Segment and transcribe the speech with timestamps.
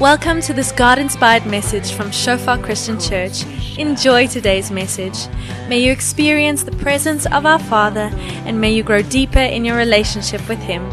[0.00, 3.44] Welcome to this God inspired message from Shofar Christian Church.
[3.76, 5.28] Enjoy today's message.
[5.68, 8.08] May you experience the presence of our Father
[8.46, 10.88] and may you grow deeper in your relationship with Him.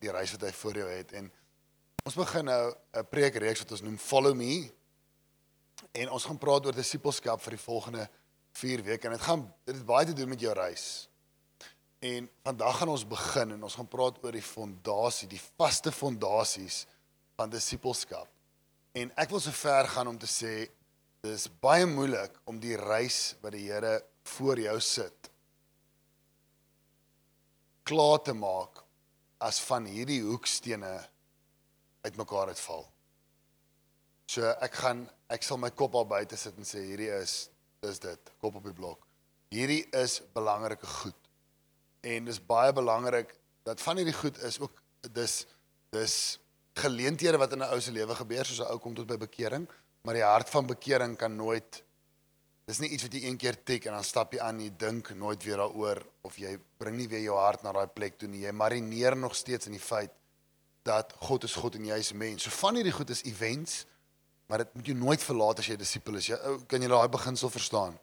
[0.00, 1.32] Die reis wat voor jou het en
[2.04, 4.70] ons begin nou 'n preekreeks wat ons noem Follow Me
[5.92, 8.06] en ons gaan praat oor disippelskap vir die volgende
[8.56, 11.08] 4 weke en dit gaan dit het baie te doen met jou reis.
[12.04, 16.84] En vandag gaan ons begin en ons gaan praat oor die fondasie, die vaste fondasies
[17.36, 18.28] van disippelskap.
[18.96, 20.54] En ek wil so ver gaan om te sê
[21.26, 23.98] dis baie moeilik om die reis wat die Here
[24.36, 25.30] voor jou sit
[27.86, 28.82] klaar te maak
[29.38, 30.90] as van hierdie hoekstene
[32.06, 32.82] uitmekaar uitval.
[34.26, 37.48] So ek gaan ek sal my kop al buite sit en sê hierdie is
[37.82, 39.06] dis dit, kop op die blok.
[39.54, 41.18] Hierdie is belangrike goed.
[42.06, 43.34] En dis baie belangrik
[43.66, 44.82] dat van hierdie goed is ook
[45.14, 45.44] dis
[45.94, 46.14] dis
[46.76, 49.68] geleenthede wat in 'n ou se lewe gebeur soos 'n ou kom tot by bekering,
[50.02, 51.82] maar die hart van bekering kan nooit
[52.66, 55.12] Dis nie iets wat jy een keer tik en dan stap jy aan, jy dink
[55.14, 58.40] nooit weer daaroor of jy bring nie weer jou hart na daai plek toe nie.
[58.42, 60.10] Jy marineer nog steeds in die feit
[60.82, 62.42] dat God is God en jy is mens.
[62.42, 63.84] So van hierdie goed is events,
[64.46, 66.26] maar dit moet jou nooit verlaat as jy 'n disipel is.
[66.26, 67.98] Jy ou, kan jy daai beginsel verstaan?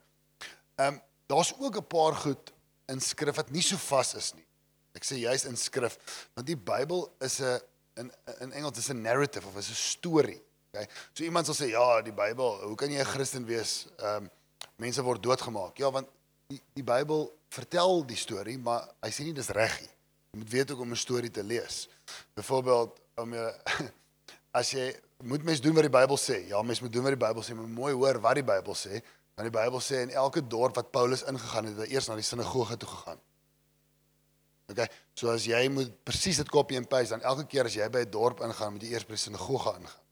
[0.76, 2.52] Ehm um, daar's ook 'n paar goed
[2.88, 4.46] in skrif wat nie so vas is nie.
[4.94, 5.98] Ek sê juist in skrif,
[6.34, 7.60] want die Bybel is 'n
[7.96, 10.42] in in Engels is 'n narrative of is 'n storie.
[10.70, 10.88] Okay?
[11.14, 13.88] So iemand sal sê ja, die Bybel, hoe kan jy 'n Christen wees?
[13.98, 14.30] Ehm um,
[14.76, 15.78] mense word doodgemaak.
[15.78, 16.08] Ja, want
[16.48, 19.90] die die Bybel vertel die storie, maar hy sê nie dis reg nie.
[20.34, 21.88] Jy moet weet ook om 'n storie te lees.
[22.34, 23.54] Byvoorbeeld om jy
[24.54, 24.86] as jy
[25.26, 26.44] moet mens doen wat die Bybel sê.
[26.50, 29.00] Ja, mens moet doen wat die Bybel sê, maar mooi hoor wat die Bybel sê.
[29.34, 32.18] Want die Bybel sê in elke dorp wat Paulus ingegaan het, het hy eers na
[32.20, 33.22] die sinagoge toe gegaan.
[34.72, 34.86] OK.
[35.18, 38.06] So as jy moet presies dit copy and paste, dan elke keer as jy by
[38.06, 40.04] 'n dorp ingaan, moet jy eers by die sinagoge ingaan.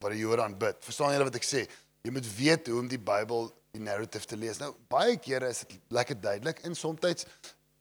[0.00, 0.82] Waar die Jode aanbid.
[0.84, 1.68] Verstaan julle wat ek sê?
[2.04, 4.58] Jy moet weet hoe om die Bybel die narrative te lees.
[4.58, 7.26] Nou baie kere is dit lekker duidelik en soms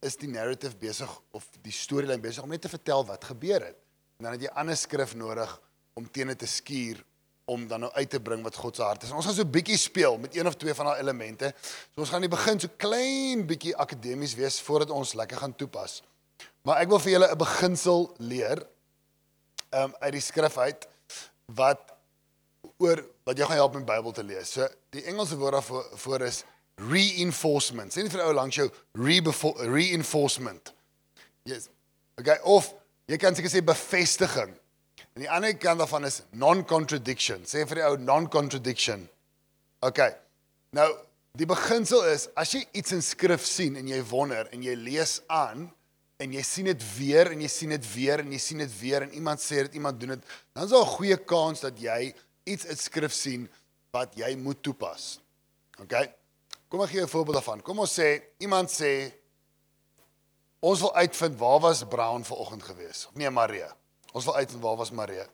[0.01, 3.86] is die narrative besig of die storielyn besig om net te vertel wat gebeur het.
[4.17, 5.51] En dan het jy ander skrif nodig
[5.93, 7.03] om teen dit te skuur
[7.47, 9.09] om dan nou uit te bring wat God se hart is.
[9.09, 11.53] En ons gaan so 'n bietjie speel met een of twee van daai elemente.
[11.93, 15.55] So ons gaan in die begin so klein bietjie akademies wees voordat ons lekker gaan
[15.55, 16.03] toepas.
[16.61, 18.67] Maar ek wil vir julle 'n beginsel leer
[19.71, 20.87] um uit die skrif uit
[21.45, 21.93] wat
[22.77, 24.51] oor wat jou gaan help om die Bybel te lees.
[24.51, 26.43] So die Engelse woord daarvoor voor is
[26.75, 27.93] reinforcement.
[27.93, 29.21] Sien vir ou langs jou re
[29.57, 30.73] reinforcement.
[31.43, 31.69] Yes.
[32.17, 32.73] Okay, of
[33.07, 34.53] jy kan seker sê bevestiging.
[35.15, 37.45] En die ander kant daarvan is non-contradiction.
[37.47, 39.07] Sê vir die ou non-contradiction.
[39.85, 40.11] Okay.
[40.75, 40.87] Nou,
[41.37, 45.19] die beginsel is as jy iets in skrif sien en jy wonder en jy lees
[45.29, 45.67] aan
[46.21, 49.05] en jy sien dit weer en jy sien dit weer en jy sien dit weer
[49.05, 52.13] en iemand sê dit iemand doen dit, dan is daar 'n goeie kans dat jy
[52.45, 53.49] iets in skrif sien
[53.93, 55.19] wat jy moet toepas.
[55.79, 55.93] OK?
[56.69, 57.61] Kom ek gee 'n voorbeeld daarvan.
[57.61, 59.13] Kom ons sê iemand sê
[60.59, 63.07] ons wil uitvind waar was Brown vanoggend gewees?
[63.13, 63.69] Nee, Maria.
[64.11, 65.27] Ons wil uitvind waar was Maria.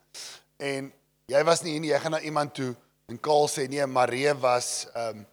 [0.57, 0.89] En
[1.31, 2.73] jy was nie hier nie, jy gaan na iemand toe
[3.11, 5.29] en Kaal sê nee, Maria was ehm um,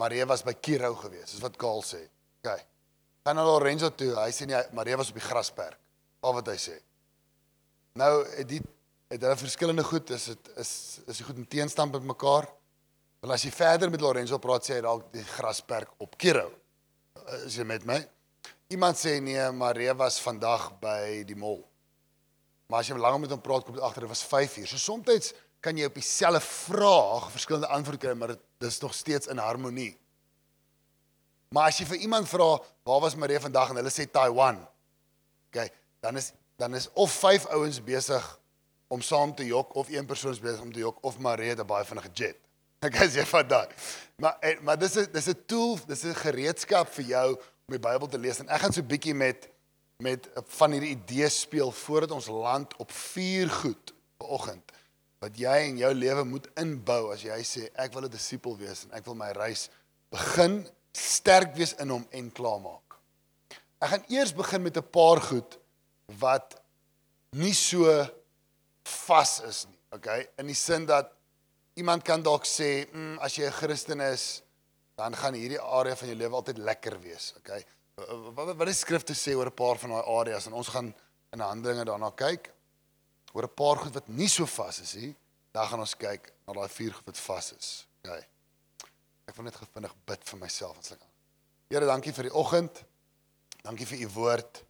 [0.00, 1.30] Maria was by Kiro gewees.
[1.30, 2.00] Dis wat Kaal sê.
[2.42, 2.62] OK.
[3.22, 4.14] Gaan na Lorenzo toe.
[4.16, 5.78] Hy sê nee, Maria was op die grasperk.
[6.26, 6.78] Al wat hy sê.
[8.00, 8.10] Nou
[8.48, 8.58] die
[9.12, 10.72] het hulle verskillende goed is dit is
[11.06, 12.48] is die goed in teenstand met mekaar.
[13.22, 16.48] Want as jy verder met Lorenzo praat sê hy dalk die grasperk op Kiro.
[17.44, 18.00] Is jy met my?
[18.72, 21.60] Iemand sê nee, Maria was vandag by die mall.
[22.72, 24.68] Maar as jy langer met hom praat kom dit agter dit was 5 uur.
[24.70, 29.28] So soms kan jy op dieselfde vraag verskillende antwoorde kry, maar dit is nog steeds
[29.30, 29.92] in harmonie.
[31.52, 32.56] Maar as jy vir iemand vra,
[32.88, 34.58] waar was Maria vandag en hulle sê Taiwan.
[35.52, 35.68] OK,
[36.00, 38.26] dan is dan is of vyf ouens besig
[38.92, 41.60] om saam te jok of een persoon is besig om te jok of Marie het
[41.60, 42.38] 'n baie vinnige jet.
[42.86, 43.68] Ek sê jy van daai.
[44.16, 47.28] Maar en, maar dis 'n dis 'n tool, dis 'n gereedskap vir jou
[47.72, 49.48] om die Bybel te lees en ek gaan so 'n bietjie met
[50.02, 50.28] met
[50.58, 54.72] van hierdie idees speel voordat ons land op vier goed vanoggend
[55.22, 58.84] wat jy in jou lewe moet inbou as jy sê ek wil 'n disipel wees
[58.84, 59.70] en ek wil my reis
[60.10, 62.98] begin sterk wees in hom en klaarmaak.
[63.80, 65.58] Ek gaan eers begin met 'n paar goed
[66.18, 66.60] wat
[67.30, 68.06] nie so
[68.84, 69.78] vas is nie.
[69.90, 70.28] Okay?
[70.38, 71.12] In die sin dat
[71.74, 74.42] iemand kan dalk sê, mm, as jy 'n Christen is,
[75.02, 77.62] dan gaan hierdie area van jou lewe altyd lekker wees, okay?
[78.36, 80.94] Wat wat is skrif te sê oor 'n paar van daai areas en ons gaan
[81.32, 82.52] in Handelinge daarna kyk
[83.32, 85.14] oor 'n paar goed wat nie so vas is nie.
[85.52, 87.86] Dan gaan ons kyk na daai vier goed wat vas is.
[88.04, 88.22] Okay.
[89.26, 91.12] Ek wil net gou vinnig bid vir myself as ek aan.
[91.68, 92.84] Here, dankie vir die oggend.
[93.62, 94.64] Dankie vir u woord.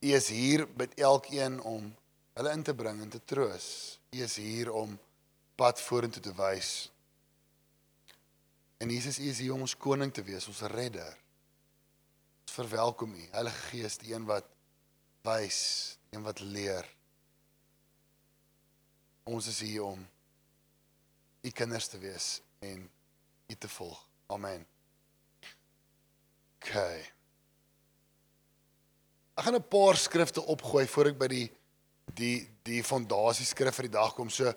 [0.00, 1.96] U is hier met elkeen om
[2.34, 3.98] hulle in te bring en te troos.
[4.12, 4.98] U is hier om
[5.56, 6.90] pad vorentoe te wys.
[8.78, 11.16] En Jesus, U is hier om ons koning te wees, ons redder.
[12.44, 14.48] Ons verwelkom U, Heilige Gees, die een wat
[15.26, 15.60] wys,
[16.06, 16.86] die een wat leer.
[19.26, 20.04] Ons is hier om
[21.42, 22.84] U kinders te wees en
[23.48, 23.98] U te volg.
[24.26, 24.66] Amen.
[26.58, 26.74] OK.
[29.36, 31.48] Ek gaan 'n paar skrifte opgooi voor ek by die
[32.14, 34.30] die die fondasieskrif vir die dag kom.
[34.30, 34.52] So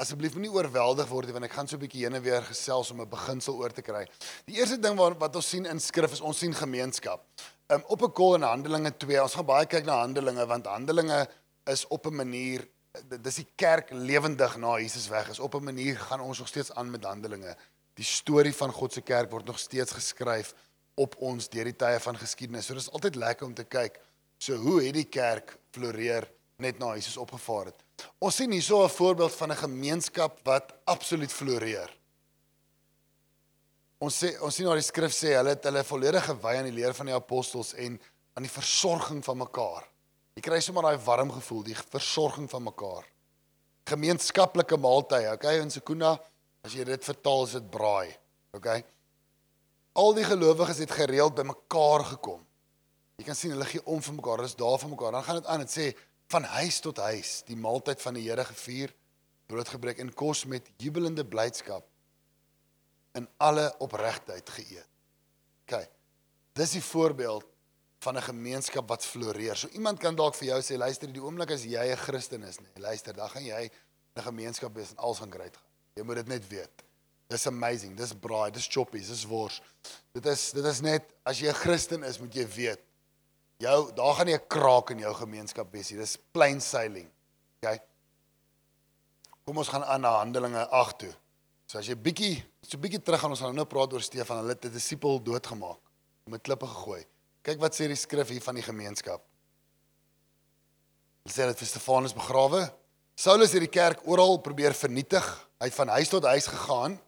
[0.00, 2.90] asseblief moenie oorweldig word nie want ek gaan so 'n bietjie heen en weer gesels
[2.90, 4.06] om 'n beginsel oor te kry.
[4.46, 7.20] Die eerste ding wat wat ons sien in skrif is ons sien gemeenskap.
[7.68, 9.22] Um, op 'n kol in Handelinge 2.
[9.22, 11.28] Ons gaan baie kyk na Handelinge want Handelinge
[11.66, 12.66] is op 'n manier
[13.22, 15.38] dis die kerk lewendig na Jesus weg is.
[15.38, 17.56] Op 'n manier gaan ons nog steeds aan met Handelinge.
[17.94, 20.54] Die storie van God se kerk word nog steeds geskryf
[20.94, 22.66] op ons deur die tye van geskiedenis.
[22.66, 24.00] So dis altyd lekker om te kyk.
[24.38, 27.84] So hoe het die kerk floreer net na Jesus opgevaar het?
[28.18, 31.90] Ons sien hierso 'n voorbeeld van 'n gemeenskap wat absoluut floreer.
[33.98, 36.78] Ons sê ons sien waar die skrif sê hulle het hulle volledig gewy aan die
[36.78, 38.00] leer van die apostels en
[38.34, 39.84] aan die versorging van mekaar.
[40.38, 43.04] Jy kry sommer daai warm gevoel, die versorging van mekaar.
[43.90, 46.14] Gemeenskaplike maaltye, okay, in Sekunda,
[46.64, 48.08] as jy dit vertaal is dit braai,
[48.56, 48.84] okay?
[50.00, 52.40] Al die gelowiges het gereeld by mekaar gekom.
[53.20, 55.12] Jy kan sien hulle gee om vir mekaar, hulle is daar vir mekaar.
[55.12, 55.86] Dan gaan dit aan, dit sê
[56.30, 58.92] van huis tot huis, die maaltyd van die Here gevier,
[59.50, 61.86] brood gebreek en kos met jubelende blydskap
[63.18, 64.86] in alle opregtheid geëet.
[65.66, 65.80] OK.
[66.54, 67.46] Dis die voorbeeld
[68.00, 69.56] van 'n gemeenskap wat floreer.
[69.56, 72.58] So iemand kan dalk vir jou sê, luister, die oomblik as jy 'n Christen is,
[72.58, 73.70] nee, luister, dan gaan jy
[74.16, 75.70] 'n gemeenskap wees en alles gaan great gaan.
[75.94, 76.84] Jy moet dit net weet.
[77.28, 77.96] Dis amazing.
[77.96, 79.60] Dis braai, dis choppies, dis wors.
[80.12, 82.80] Dit is dit is net as jy 'n Christen is, moet jy weet.
[83.60, 85.98] Jou daar gaan nie 'n kraak in jou gemeenskap wees nie.
[85.98, 87.10] Dis plain sailing.
[87.62, 87.78] OK.
[89.44, 91.14] Kom ons gaan aan na Handelinge 8 toe.
[91.66, 94.54] So as jy bietjie so bietjie terug gaan ons gaan nou praat oor Stefan, hulle
[94.54, 95.78] het 'n disipel doodgemaak,
[96.26, 97.04] met klippe gegooi.
[97.42, 99.22] Kyk wat sê die skrif hier van die gemeenskap.
[101.24, 102.72] Hulle sê dat Stefanus begrawe.
[103.14, 105.48] Saulus het die kerk oral probeer vernietig.
[105.60, 107.00] Hy het van huis tot huis gegaan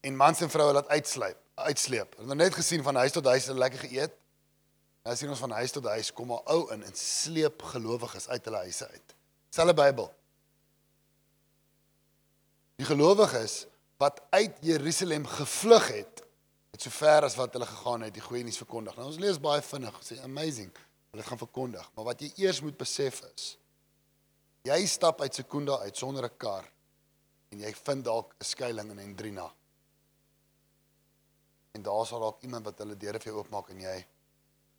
[0.00, 2.16] en mans en vroue laat uitsleep, uitsleep.
[2.16, 4.12] Hulle het net gesien van huis tot huis het lekker geëet.
[5.04, 8.44] Nou sien ons van huis tot huis kom 'n ou in en sleep gelowiges uit
[8.44, 9.14] hulle huise uit.
[9.50, 10.14] Selfe Bybel.
[12.76, 13.66] Die gelowiges
[13.96, 16.22] wat uit Jerusalem gevlug het,
[16.70, 18.96] het so ver as wat hulle gegaan het, die goeie nuus verkondig.
[18.96, 20.72] Nou ons lees baie vinnig, sê amazing.
[21.10, 23.58] Hulle gaan verkondig, maar wat jy eers moet besef is
[24.64, 26.64] jy stap uit Sekunda uit sonder 'n kar
[27.52, 29.52] en jy vind dalk 'n skuilings in Hendrina.
[31.72, 34.06] En daar sal dalk iemand wat hulle deure vir jou oopmaak en jy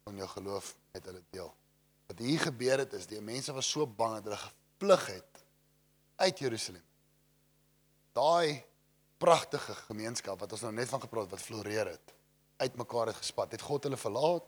[0.05, 1.47] van jou geloof met hulle deel.
[2.05, 5.39] Wat hier gebeur het is die mense was so bang dat hulle gevlug het
[6.21, 6.83] uit Jerusalem.
[8.13, 8.61] Daai
[9.17, 12.13] pragtige gemeenskap wat ons nou net van gepraat wat floreer het,
[12.61, 13.55] uitmekaar het gespat.
[13.57, 14.45] Het God hulle verlaat?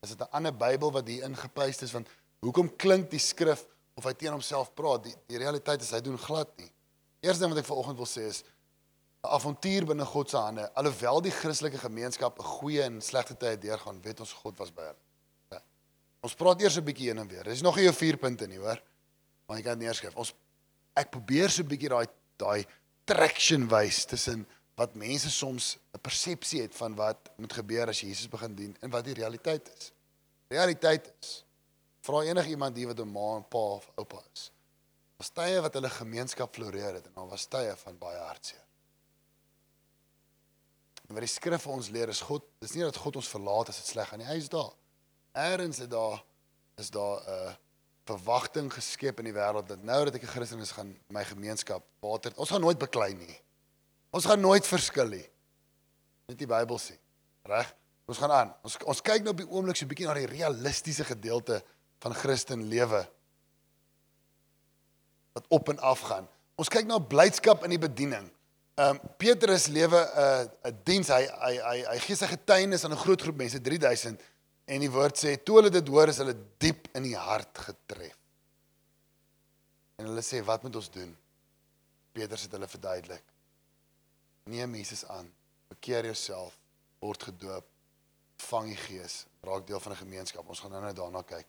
[0.00, 2.08] Is dit 'n ander Bybel wat hier ingepuist is want
[2.40, 5.04] hoekom klink die skrif of hy teen homself praat?
[5.04, 6.72] Die die realiteit is hy doen glad nie.
[7.20, 8.42] Eerste ding wat ek vanoggend wil sê is
[9.22, 10.74] 'n avontuur binne God se hande.
[10.74, 14.82] Alhoewel die Christelike gemeenskap 'n goeie en slegte tye deurgaan, weet ons God was by
[14.82, 15.62] hulle.
[16.22, 17.44] Ons praat eers 'n bietjie heen en weer.
[17.44, 18.82] Dis nog nie jou 4 punte nie, hoor.
[19.46, 20.16] Maar jy kan neerskryf.
[20.16, 20.34] Ons
[20.94, 22.66] ek probeer so 'n bietjie daai daai
[23.04, 28.28] traction wys tussen wat mense soms 'n persepsie het van wat moet gebeur as Jesus
[28.28, 29.92] begin dien en wat die realiteit is.
[30.48, 31.44] Realiteit is
[32.02, 34.50] vra enige iemand hier wat 'n ma en pa of oupa is.
[35.16, 38.66] Was tye wat hulle gemeenskap floreer het en daar was tye van baie hartseer.
[41.12, 43.68] En wat die skrif vir ons leer is God, dis nie dat God ons verlaat
[43.68, 44.24] as dit sleg gaan nie.
[44.30, 44.70] Hy is daar.
[45.36, 46.22] Eerens is daar
[46.80, 47.52] is daar 'n uh,
[48.08, 51.84] verwagting geskep in die wêreld dat nou dat ek 'n Christen is, gaan my gemeenskap
[52.00, 52.32] water.
[52.36, 53.40] Ons gaan nooit beklei nie.
[54.10, 55.28] Ons gaan nooit verskil nie.
[56.28, 56.96] Net die Bybel sê.
[57.44, 57.76] Reg?
[58.06, 58.54] Ons gaan aan.
[58.62, 61.62] Ons ons kyk nou op die oomblik so 'n bietjie na die realistiese gedeelte
[62.00, 63.06] van Christen lewe
[65.32, 66.28] wat op en af gaan.
[66.56, 68.32] Ons kyk na blydskap in die bediening.
[68.74, 71.08] Ehm um, Petrus lewe 'n uh, 'n diens.
[71.08, 74.20] Hy hy hy hy gee sy getuienis aan 'n groot groep mense, 3000
[74.64, 78.16] en die woord sê toe hulle dit hoor is hulle diep in die hart getref.
[80.00, 81.12] En hulle sê wat moet ons doen?
[82.12, 83.24] Petrus het hulle verduidelik.
[84.44, 85.28] Neem Jesus aan.
[85.68, 86.56] Bekeer jouself,
[87.00, 87.66] word gedoop,
[88.48, 90.48] vang die Gees, raak deel van 'n gemeenskap.
[90.48, 91.46] Ons gaan nou net daarna kyk.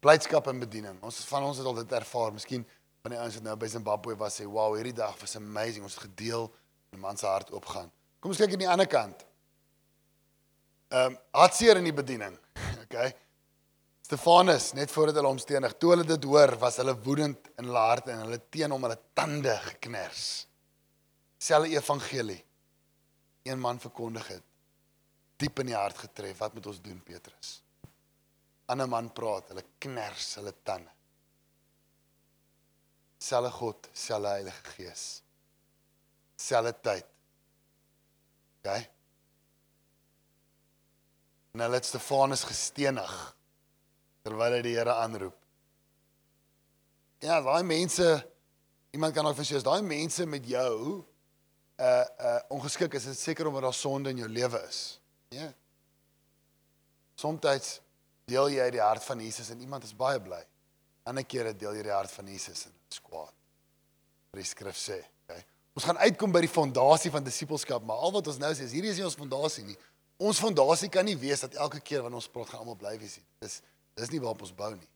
[0.00, 1.02] Blydskap en bediening.
[1.02, 2.32] Ons van ons het al dit ervaar.
[2.32, 2.66] Miskien
[3.02, 5.84] van die ouens wat nou by Zimbabwe was sê, "Wow, hierdie dag was amazing.
[5.84, 6.52] Ons het gedeel
[6.90, 7.90] en 'n man se hart oopgaan."
[8.20, 9.26] Kom ons kyk aan die ander kant.
[10.88, 12.38] Ehm um, hartseer in die bediening.
[12.88, 13.12] Okay.
[14.00, 17.78] Stefanus net voordat hulle hom stenig, toe hulle dit hoor, was hulle woedend in hulle
[17.78, 20.46] harte en hulle teen hom hulle tande gekners.
[21.38, 22.44] Selfe evangelie.
[23.44, 24.44] Een man verkondig het
[25.38, 26.40] diep in die hart getref.
[26.40, 27.58] Wat moet ons doen, Petrus?
[28.72, 30.97] Ander man praat, hulle kners hulle tande.
[33.18, 35.04] Selfe God, selfe Heilige Gees.
[36.38, 37.06] Selfe tyd.
[38.60, 38.70] OK.
[41.54, 43.14] En hulle het Stefanus gestenig
[44.22, 45.36] terwyl hy die Here aanroep.
[47.24, 48.06] Ja, daai mense
[48.94, 51.02] iemand kan ook vir sê as daai mense met jou
[51.78, 55.00] uh uh ongeskik is, is seker omdat daar sonde in jou lewe is.
[55.34, 55.50] Ja.
[57.18, 57.80] Somstyds
[58.30, 60.40] deel jy die hart van Jesus en iemand is baie bly.
[61.08, 63.34] Ander kere deel jy die hart van Jesus en is kwaad.
[64.30, 65.42] Wat die skrif sê, okay?
[65.78, 68.74] Ons gaan uitkom by die fondasie van disippelskap, maar al wat ons nou sê is
[68.76, 69.76] hierdie is nie ons fondasie nie.
[70.18, 73.20] Ons fondasie kan nie wees dat elke keer wanneer ons praat gaan almal bly wees
[73.20, 73.26] nie.
[73.44, 73.60] Dis
[73.98, 74.90] dis nie waarop ons bou nie.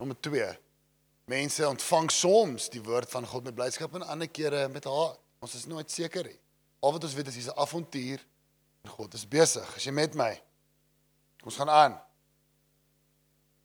[0.00, 0.46] Nommer 2.
[1.32, 5.20] Mense ontvang soms die woord van God met blydskap en ander kere met haat.
[5.44, 6.36] Ons is nooit seker nie.
[6.84, 8.20] Al wat ons weet is hier's 'n avontuur
[8.84, 9.76] en God is besig.
[9.76, 10.32] As jy met my.
[11.44, 12.00] Ons gaan aan.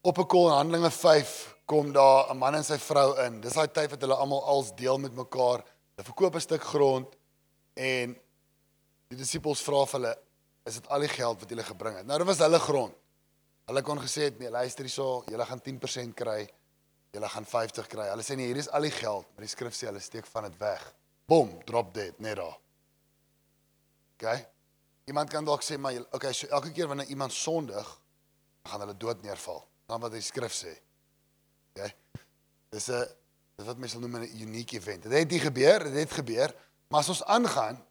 [0.00, 3.40] Op 'n kol in Handelinge 5 kom daar 'n man en sy vrou in.
[3.40, 5.62] Dis daai tyd wat hulle almal als deel met mekaar.
[5.94, 7.16] Hulle verkoop 'n stuk grond
[7.74, 8.16] en
[9.08, 10.18] die disippels vra vir hulle,
[10.66, 12.94] "Is dit al die geld wat julle gebring het?" Nou, dit was hulle grond.
[13.66, 16.48] Hulle kon gesê het, "Nee, luister hierso, julle gaan 10% kry.
[17.12, 19.74] Julle gaan 50 kry." Hulle sê, "Nee, hier is al die geld." Maar die skrif
[19.74, 20.94] sê hulle steek van dit weg.
[21.26, 22.58] Bom, drop dead net daar.
[24.14, 24.46] OK.
[25.04, 28.00] Iemand kan dalk sê, "Maar okay, so elke keer wanneer iemand sondig,
[28.62, 30.89] gaan hulle dood neerval." Dan wat die skrif sê.
[31.72, 31.94] OK.
[32.70, 33.06] Dis 'n
[33.56, 35.02] dis wat mense noem 'n unique event.
[35.02, 36.54] Dit het nie gebeur, dit het gebeur,
[36.88, 37.84] maar as ons aangaan,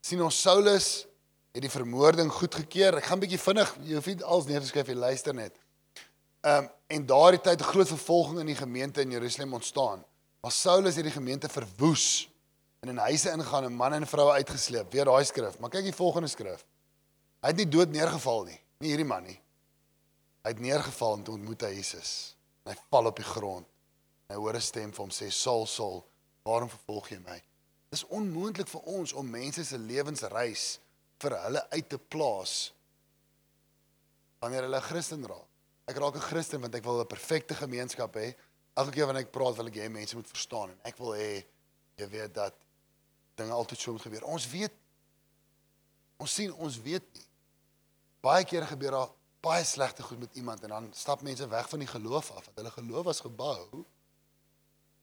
[0.00, 1.06] sien ons Saulus
[1.52, 2.96] het die vermoording goedgekeur.
[2.96, 5.56] Ek gaan bietjie vinnig, jy hoef nie alles neer te skryf, jy luister net.
[6.40, 10.04] Ehm um, en daardie tyd groot vervolging in die gemeente in Jerusalem ontstaan.
[10.40, 12.30] Maar Saulus het die gemeente verwoes
[12.80, 14.92] en in huise ingaan en manne en vroue uitgesleep.
[14.92, 16.64] Weer daai skrif, maar kyk die volgende skrif.
[17.42, 19.36] Hy het nie dood neergeval nie, nie hierdie man nie.
[20.46, 22.37] Hy het neergeval en toe ontmoet hy Jesus.
[22.68, 23.66] Hy val op die grond.
[24.28, 26.04] Hy hoor 'n stem vir hom sê: "Saul, Saul,
[26.44, 27.42] waarom vervolg jy my?"
[27.90, 30.78] Dis onmoontlik vir ons om mense se lewensreis
[31.18, 32.72] vir hulle uit te plaas
[34.42, 35.46] wanneer hulle Christen raak.
[35.88, 38.34] Ek raak 'n Christen want ek wil 'n perfekte gemeenskap hê.
[38.76, 41.44] Elke keer wanneer ek praat, wil ek hê mense moet verstaan en ek wil hê
[41.96, 42.54] jy weet dat
[43.36, 44.24] dinge altyd so moet gebeur.
[44.24, 44.72] Ons weet
[46.18, 47.26] ons sien ons weet nie.
[48.20, 49.10] Baie kere gebeur daar
[49.40, 52.44] baie slegte goed met iemand en dan stap mense weg van die geloof af.
[52.44, 53.84] Want hulle geloof was gebou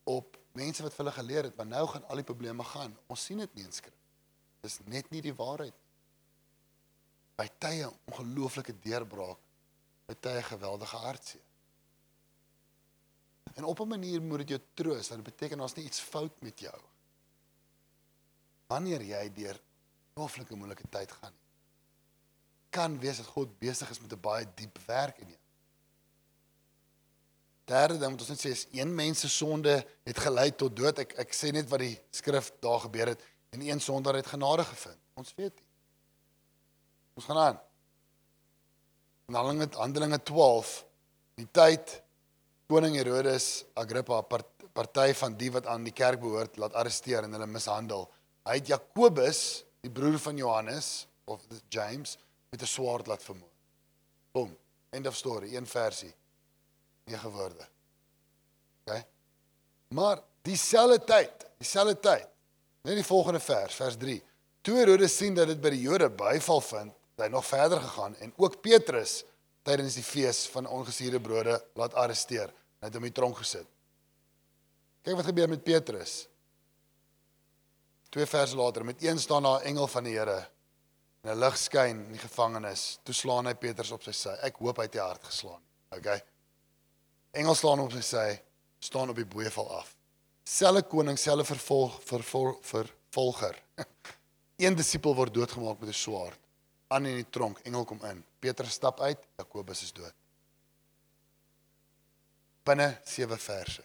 [0.04, 2.98] op mense wat hulle geleer het, maar nou gaan al die probleme gaan.
[3.08, 3.98] Ons sien dit nie in skrif.
[4.62, 5.84] Dis net nie die waarheid nie.
[7.36, 9.42] By tye ongelooflike deurbraak,
[10.08, 11.44] by tye geweldige hartseer.
[13.56, 16.42] En op 'n manier moet dit jou troos, want dit beteken daar's nie iets fout
[16.42, 16.82] met jou.
[18.68, 19.60] Wanneer jy deur
[20.14, 21.34] ongelooflike moeilike tyd gaan,
[22.76, 25.42] kan wees dat God besig is met 'n baie diep werk in jou.
[27.66, 31.00] Derde ding wat ons net sê is een mens se sonde het gelei tot dood.
[31.00, 34.64] Ek ek sê net wat die skrif daar gebeur het en een sondaar het genade
[34.64, 35.00] gevind.
[35.14, 35.68] Ons weet nie.
[37.16, 37.60] Ons gaan aan.
[39.28, 40.86] In Handelinge Handelinge 12
[41.36, 42.04] die tyd
[42.68, 47.32] koning Herodes Agrippa part, party van die wat aan die kerk behoort laat arresteer en
[47.32, 48.10] hulle mishandel.
[48.46, 52.18] Hy het Jakobus, die broer van Johannes of James
[52.56, 53.54] met 'n swaard laat vermoor.
[54.32, 54.58] Boom.
[54.90, 56.14] End of story, een versie.
[57.04, 57.68] 9 woorde.
[58.84, 59.04] OK.
[59.88, 62.28] Maar dieselfde tyd, dieselfde tyd.
[62.82, 64.24] Net die volgende vers, vers 3.
[64.62, 68.16] Toe Herodes sien dat dit by die Jode byval vind, het hy nog verder gegaan
[68.16, 69.24] en ook Petrus
[69.62, 72.54] tydens die fees van ongesuurde brode laat arresteer.
[72.80, 73.68] Hy het hom in die tronk gesit.
[75.02, 76.28] Kyk wat gebeur met Petrus.
[78.10, 80.55] Twee verse later, met een staan daar 'n engel van die Here
[81.26, 83.00] en 'n lig skyn in die gevangenis.
[83.04, 84.34] Toe slaan hy Petrus op sy sy.
[84.46, 85.62] Ek hoop hy het die hart geslaan.
[85.90, 86.22] Okay.
[87.34, 88.42] Engel slaan hom op sy sy,
[88.80, 89.96] staan op die boeval af.
[90.46, 93.58] Selfe koning, selfe vervolg vervol, vervolger.
[94.64, 96.40] Een disipel word doodgemaak met 'n swaard.
[96.88, 98.24] Aan in die tronk, engel kom in.
[98.40, 100.14] Petrus stap uit, Jakobus is dood.
[102.64, 103.84] Binne 7 verse.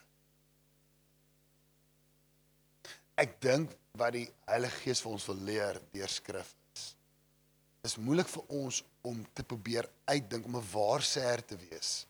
[3.17, 6.60] Ek dink wat die Heilige Gees vir ons wil leer deur skrif.
[7.81, 12.07] Dis moeilik vir ons om te probeer uitdink om 'n waarsêer te wees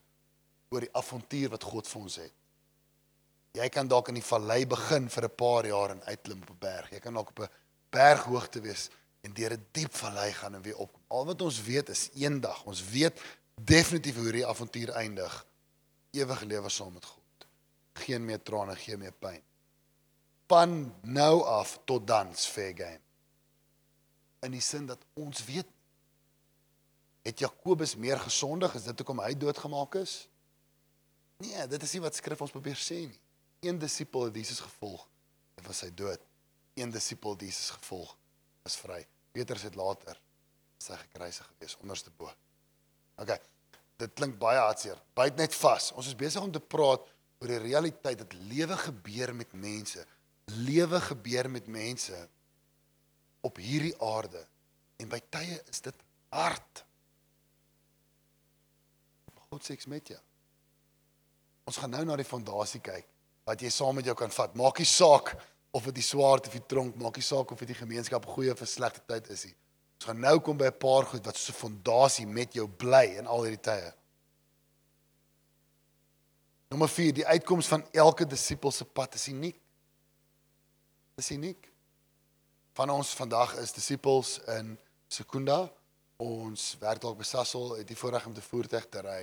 [0.71, 2.33] oor die avontuur wat God vir ons het.
[3.53, 6.59] Jy kan dalk in die vallei begin vir 'n paar jaar en uitklim op 'n
[6.59, 6.91] berg.
[6.91, 7.49] Jy kan dalk op 'n
[7.91, 8.91] berghoogte wees
[9.23, 11.03] en deur 'n diep vallei gaan en weer opkom.
[11.09, 13.21] Al wat ons weet is eendag, ons weet
[13.55, 15.47] definitief hoe hierdie avontuur eindig.
[16.11, 17.47] Ewige lewe saam met God.
[17.95, 19.43] Geen meer trane, geen meer pyn.
[20.47, 23.01] Van nou af tot dan's fair game.
[24.47, 25.69] In die sin dat ons weet
[27.27, 30.15] het Jakobus meer gesondig is dit hoekom hy doodgemaak is?
[31.41, 33.21] Nee, dit is nie wat skrif ons probeer sê nie.
[33.65, 35.05] Een disipel het Jesus gevolg
[35.61, 36.21] en was hy dood.
[36.81, 38.17] Een disipel het Jesus gevolg
[38.69, 39.03] is vry.
[39.37, 40.19] Petrus het later
[40.81, 42.31] sy gekruisig gewees onderste bo.
[43.21, 43.37] OK.
[44.01, 45.01] Dit klink baie hartseer.
[45.17, 45.91] Byt net vas.
[45.93, 47.05] Ons is besig om te praat
[47.41, 50.05] oor die realiteit dat lewe gebeur met mense.
[50.65, 52.17] Lewe gebeur met mense
[53.47, 54.43] op hierdie aarde
[55.01, 56.85] en by tye is dit hard.
[59.51, 60.19] God sê ek's met jou.
[61.67, 63.09] Ons gaan nou na die fondasie kyk
[63.49, 64.53] wat jy saam met jou kan vat.
[64.55, 65.33] Maak nie saak
[65.75, 68.53] of dit die swaard of die tronk, maak nie saak of dit die gemeenskap goeie
[68.55, 69.57] of slegte tyd is nie.
[69.99, 73.19] Ons gaan nou kom by 'n paar goed wat so 'n fondasie met jou bly
[73.19, 73.93] in al hierdie tye.
[76.71, 79.61] Nommer 4, die uitkoms van elke disipel se pad is uniek.
[81.17, 81.70] Dis uniek.
[82.73, 84.79] Van ons vandag is disipels in
[85.11, 85.65] Sekunda.
[86.23, 89.23] Ons werk dalk by Sasol, het die voorreg om te voertuig te ry.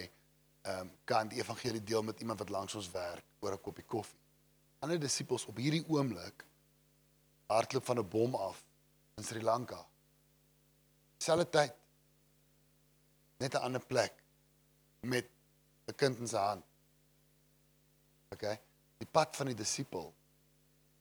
[0.67, 3.85] Ehm um, kan die evangelie deel met iemand wat langs ons werk oor 'n koppie
[3.85, 4.19] koffie.
[4.79, 6.43] Ander disipels op hierdie oomblik
[7.47, 8.63] hardloop van 'n bom af
[9.15, 9.85] in Sri Lanka.
[11.17, 11.73] Selfde tyd.
[13.37, 14.13] Net 'n ander plek
[14.99, 15.29] met
[15.85, 16.65] 'n kind in sy hand.
[18.29, 18.59] OK.
[18.97, 20.13] Die pad van die disipel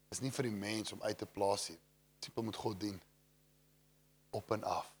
[0.09, 1.79] is nie vir die mens om uit te plaas nie.
[2.19, 3.01] Disipel moet God dien
[4.35, 4.91] op en af.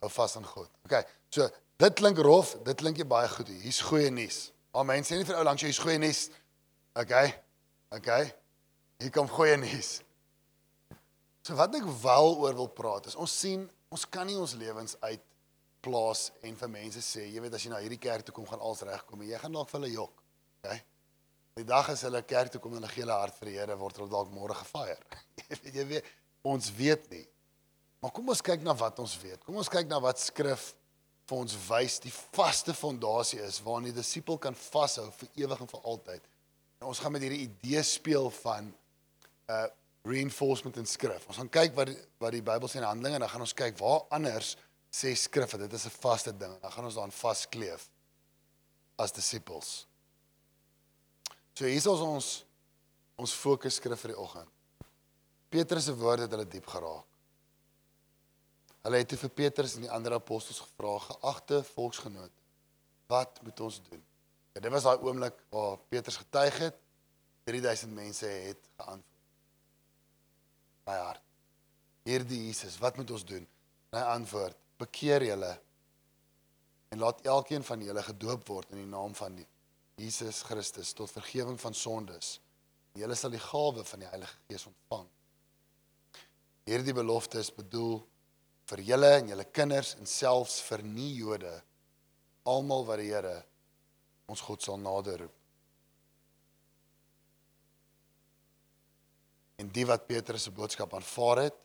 [0.00, 0.70] Hou vas aan God.
[0.84, 1.04] OK.
[1.28, 3.60] So, dit klink rof, dit klink jy baie goed hier.
[3.66, 4.48] Hier's goeie nuus.
[4.74, 5.04] Amen.
[5.06, 6.26] Sê nie vir ou langs jou hier's goeie nuus.
[6.98, 7.14] OK.
[7.98, 8.10] OK.
[9.02, 9.98] Hier kom goeie nuus.
[11.44, 14.96] So wat ek wel oor wil praat is ons sien ons kan nie ons lewens
[15.04, 15.22] uit
[15.84, 18.62] plaas en vir mense sê, jy weet as jy na hierdie kerk toe kom gaan
[18.64, 20.22] alles regkom en jy gaan dalk vir hulle jok.
[20.64, 20.78] OK.
[21.54, 23.76] Die dag as hulle kerk toe kom en hulle gee hulle hart vir die Here
[23.78, 24.98] word hulle dalk môre gefire.
[25.76, 26.08] jy weet
[26.50, 27.22] ons weet nie.
[28.02, 29.38] Maar kom ons kyk na wat ons weet.
[29.46, 30.72] Kom ons kyk na wat skrif
[31.30, 35.70] vir ons wys die vaste fondasie is waarin die disipel kan vashou vir ewig en
[35.70, 36.26] vir altyd.
[36.82, 38.74] En ons gaan met hierdie idee speel van
[39.54, 39.64] uh
[40.04, 41.22] reinforcement in skrif.
[41.30, 43.78] Ons gaan kyk wat wat die Bybel sê in Handelinge en dan gaan ons kyk
[43.78, 44.56] waar anders
[44.92, 46.58] sê skrif dat dit is 'n vaste ding.
[46.60, 47.88] Dan gaan ons daaraan vaskleef
[48.98, 49.86] as disippels.
[51.54, 52.28] So hier is ons
[53.14, 54.50] ons fokus skrif vir die oggend.
[55.54, 57.06] Petrus se woorde het hulle diep geraak.
[58.84, 62.34] Hulle het vir Petrus en die ander apostels gevra: "Geagte volksgenoot,
[63.06, 64.02] wat moet ons doen?"
[64.54, 66.76] Ja, dit was daai oomblik waar Petrus getuig het.
[67.44, 69.22] 3000 mense het geantwoord.
[70.86, 71.22] My hart.
[72.02, 73.46] Hierdie Jesus, wat moet ons doen?
[73.94, 75.60] Hy antwoord: "Bekeer julle
[76.88, 79.46] en laat elkeen van julle gedoop word in die naam van die
[79.96, 82.38] Jesus Christus tot vergifnis van sondes.
[82.94, 85.06] Julle sal die gawe van die Heilige Gees ontvang."
[86.64, 87.98] Hierdie belofte is bedoel
[88.70, 91.52] vir julle en julle kinders en selfs vir nie Jode
[92.48, 93.36] almal wat die Here
[94.30, 95.40] ons God sal nader roep.
[99.60, 101.58] En die wat Petrus se boodskap aanvaar het,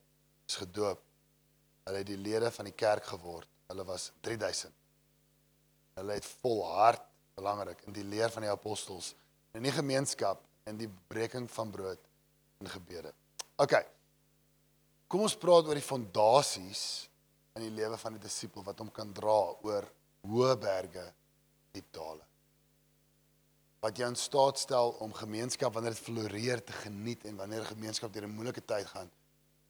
[0.47, 0.99] is gedoop.
[1.87, 3.49] Hulle het die lede van die kerk geword.
[3.71, 4.73] Hulle was 3000.
[5.97, 7.08] Hulle het volhard
[7.39, 9.13] belangrik in die leer van die apostels,
[9.57, 12.01] in die gemeenskap en die breking van brood
[12.59, 13.13] en gebede.
[13.59, 13.75] OK.
[15.09, 16.83] Kom ons praat oor die fondasies
[17.57, 19.87] in die lewe van 'n disipel wat hom kan dra oor
[20.27, 21.05] hoë berge,
[21.73, 22.25] diep dale.
[23.79, 28.13] Wat jou in staat stel om gemeenskap wanneer dit floreer te geniet en wanneer gemeenskap
[28.13, 29.09] deur 'n moeilike tyd gaan,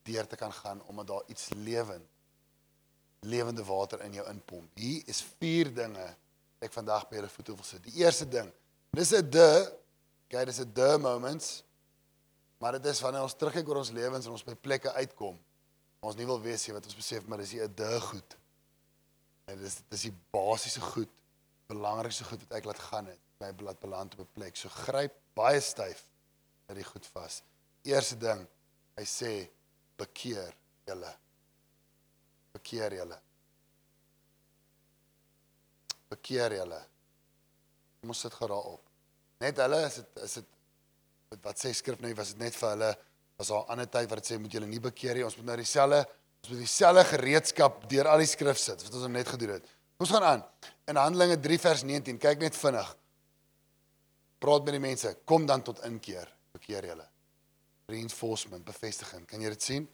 [0.03, 2.07] deur te kan gaan omdat daar iets lewend
[3.21, 4.69] lewende water in jou inpomp.
[4.75, 6.15] Hier is vier dinge
[6.59, 7.83] ek vandag by julle voete wil sit.
[7.83, 8.51] Die eerste ding,
[8.91, 9.73] dis 'n de,
[10.27, 11.63] okay, dis 'n de moments
[12.59, 15.37] Maar dit is wanneer ons terugkyk oor ons lewens en ons by plekke uitkom.
[16.03, 18.35] Ons nie wil weet jy wat ons besef maar dis 'n de goed.
[19.47, 21.11] En dis dis die basiese goed,
[21.67, 23.19] belangrikste goed wat ek laat gaan het.
[23.39, 24.55] My blad beland op 'n plek.
[24.55, 26.03] So gryp baie styf
[26.67, 27.41] dat die goed vas.
[27.81, 28.47] Eerste ding,
[28.95, 29.49] hy sê
[29.95, 30.53] bekeer
[30.85, 31.15] julle.
[32.51, 33.21] Bekeer julle.
[36.09, 36.79] Bekeer julle.
[37.99, 38.83] Kom ons sit geraak op.
[39.43, 42.93] Net hulle is dit is dit wat sê skrif nou was dit net vir hulle
[43.37, 45.45] was daar 'n ander tyd wat dit sê moet julle nie bekeer nie ons moet
[45.45, 45.99] nou dieselfde
[46.41, 49.65] ons moet dieselfde gereedskap deur al die skrif sit wat ons nou net gedoen het
[49.99, 50.43] ons gaan aan
[50.87, 52.95] in Handelinge 3 vers 19 kyk net vinnig
[54.39, 57.05] Praat met die mense, kom dan tot inkeer, bekeer julle.
[57.91, 59.25] Reinforcement, bevestiging.
[59.27, 59.87] Kan jy dit sien?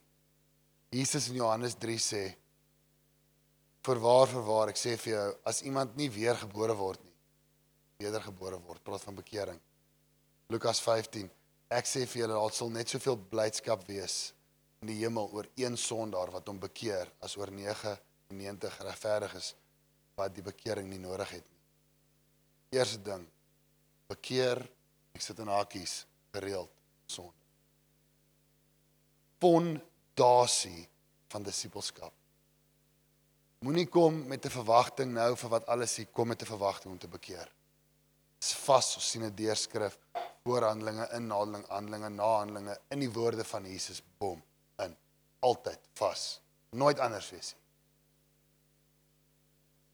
[0.93, 2.21] Jesus in Johannes 3 sê:
[3.86, 7.12] Voorwaar, voorwaar, ek sê vir jou, as iemand nie weergebore word nie,
[8.02, 9.60] wedergebore word, praat van bekering.
[10.50, 11.28] Lukas 15.
[11.69, 14.32] Ek sê vir julle, daar sal net soveel blydskap wees
[14.82, 19.52] in die hemel oor een sondaar wat hom bekeer as oor 99 regverdiges
[20.17, 21.62] wat die bekering nie nodig het nie.
[22.80, 23.30] Eerste ding,
[24.10, 24.65] bekeer,
[25.13, 26.00] ek sit in hakies,
[26.34, 26.74] gereeld
[27.06, 27.38] sonde.
[29.38, 30.88] Fondasie
[31.30, 32.25] van disippelskap.
[33.60, 37.00] Moenie kom met 'n verwagting nou vir wat alles hier kom met 'n verwagting om
[37.00, 37.52] te bekeer.
[38.39, 39.98] Dis vas, ons sien dit deurskrif,
[40.44, 44.44] voorhandelinge, inhaling, handelinge, nahandelinge in die woorde van Jesus bom
[44.78, 44.96] in.
[45.39, 46.41] Altyd vas.
[46.70, 47.62] Nooit anders wees nie.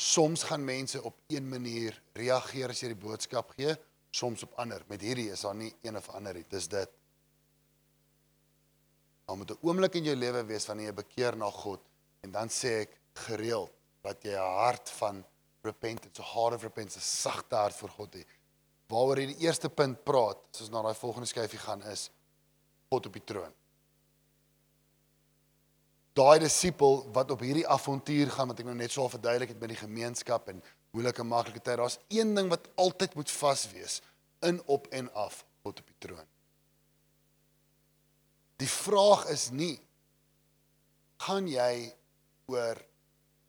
[0.02, 3.76] Soms gaan mense op een manier reageer as jy die boodskap gee,
[4.10, 4.82] soms op ander.
[4.90, 6.46] Met hierdie is daar nie een of ander nie.
[6.50, 6.90] Dis dit.
[9.28, 11.82] Daar moet 'n oomblik in jou lewe wees wanneer jy bekeer na God
[12.22, 13.72] en dan sê ek gereeld
[14.02, 15.26] dat jy 'n hart van
[15.62, 18.28] repentance, 'n heart of repentance, 'n sagte hart vir God het.
[18.88, 22.10] Waaroor jy die eerste punt praat, soos na daai volgende skyfie gaan is
[22.90, 23.54] God op die troon.
[26.14, 29.60] Daai disipel wat op hierdie avontuur gaan wat ek nou net so al verduidelik het
[29.60, 34.02] met die gemeenskap en moeilike maklike tye, daar's een ding wat altyd moet vas wees
[34.42, 36.28] in op en af God op die troon.
[38.60, 39.80] Die vraag is nie
[41.22, 41.94] gaan jy
[42.52, 42.82] oor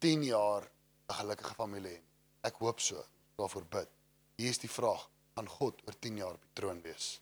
[0.03, 0.67] 10 jaar
[1.09, 2.03] 'n gelukkige familie hê.
[2.43, 3.05] Ek hoop so.
[3.37, 3.89] Daarvoor bid.
[4.37, 7.21] Hier is die vraag: gaan God oor 10 jaar op die troon wees?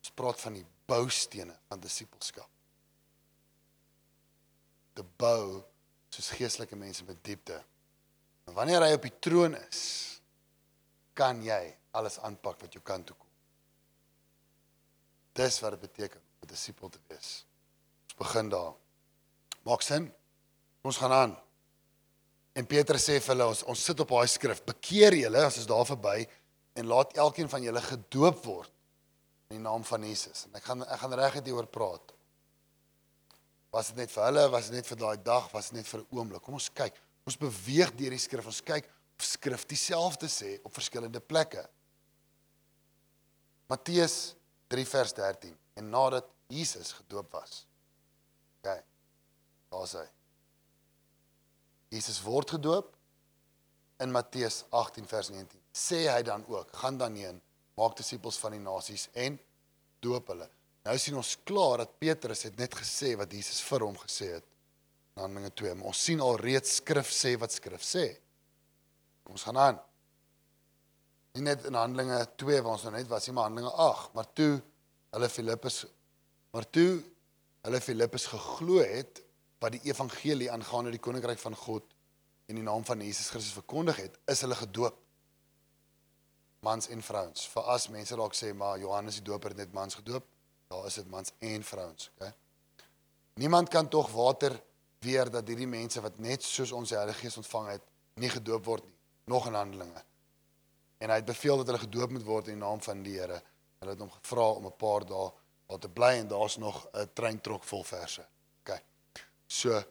[0.00, 2.48] Ons praat van die boustene van disippelskap.
[4.92, 5.62] Te bou
[6.08, 7.64] soos geestelike mense met diepte.
[8.48, 9.82] En wanneer hy op die troon is,
[11.14, 13.28] kan jy alles aanpak wat jou kant toe kom.
[15.32, 17.44] Dis wat dit beteken om 'n disipel te wees.
[18.04, 18.74] Ons begin daar.
[19.62, 20.12] Maak sin?
[20.86, 21.32] Ons gaan aan.
[22.56, 24.62] En Petrus sê vir hulle ons ons sit op daai skrif.
[24.66, 26.24] Bekeer julle as ons daar verby
[26.78, 28.72] en laat elkeen van julle gedoop word
[29.50, 30.46] in die naam van Jesus.
[30.48, 32.14] En ek gaan ek gaan regtig hieroor praat.
[33.70, 36.00] Was dit net vir hulle, was dit net vir daai dag, was dit net vir
[36.00, 36.42] 'n oomblik?
[36.42, 36.94] Kom ons kyk.
[37.26, 38.46] Ons beweeg deur die skrif.
[38.46, 38.88] Ons kyk
[39.18, 41.68] of skrif dieselfde sê op verskillende plekke.
[43.68, 44.34] Matteus
[44.68, 47.66] 3 vers 13 en nadat Jesus gedoop was.
[48.58, 48.82] OK.
[49.70, 50.19] Daar's hy.
[51.90, 52.94] Jesus word gedoop
[54.00, 55.58] in Matteus 18 vers 19.
[55.74, 57.40] Sê hy dan ook: "Gaan dan heen,
[57.76, 59.38] maak disippels van die nasies en
[60.00, 60.48] doop hulle."
[60.84, 64.44] Nou sien ons klaar dat Petrus het net gesê wat Jesus vir hom gesê het.
[65.16, 65.74] in Handelinge 2.
[65.74, 68.04] Maar ons sien al reeds skrif sê wat skrif sê.
[69.30, 69.80] Ons gaan aan.
[71.34, 74.28] Nie net in Handelinge 2 waar ons nou net was, nie maar Handelinge 8, maar
[74.32, 74.52] toe
[75.10, 75.84] hulle Filippus
[76.54, 77.02] maar toe
[77.66, 79.20] hulle Filippus geglo het
[79.60, 81.84] wat die evangelie aangaande die koninkryk van God
[82.50, 84.96] in die naam van Jesus Christus verkondig het, is hulle gedoop.
[86.64, 87.46] Mans en vrouens.
[87.52, 90.26] Vir as mense dalk sê maar Johannes die Doper het net mans gedoop,
[90.68, 92.32] daar is dit mans en vrouens, okay?
[93.40, 94.56] Niemand kan tog water
[95.00, 97.84] weer dat hierdie mense wat net soos ons die Heilige Gees ontvang het,
[98.20, 98.96] nie gedoop word nie,
[99.32, 100.02] nog in Handelinge.
[101.00, 103.38] En hy het beveel dat hulle gedoop moet word in die naam van die Here.
[103.80, 105.30] Hulle het hom gevra om 'n paar dae
[105.70, 108.26] daar te bly en daar's nog 'n treintrok vol verse.
[109.50, 109.82] So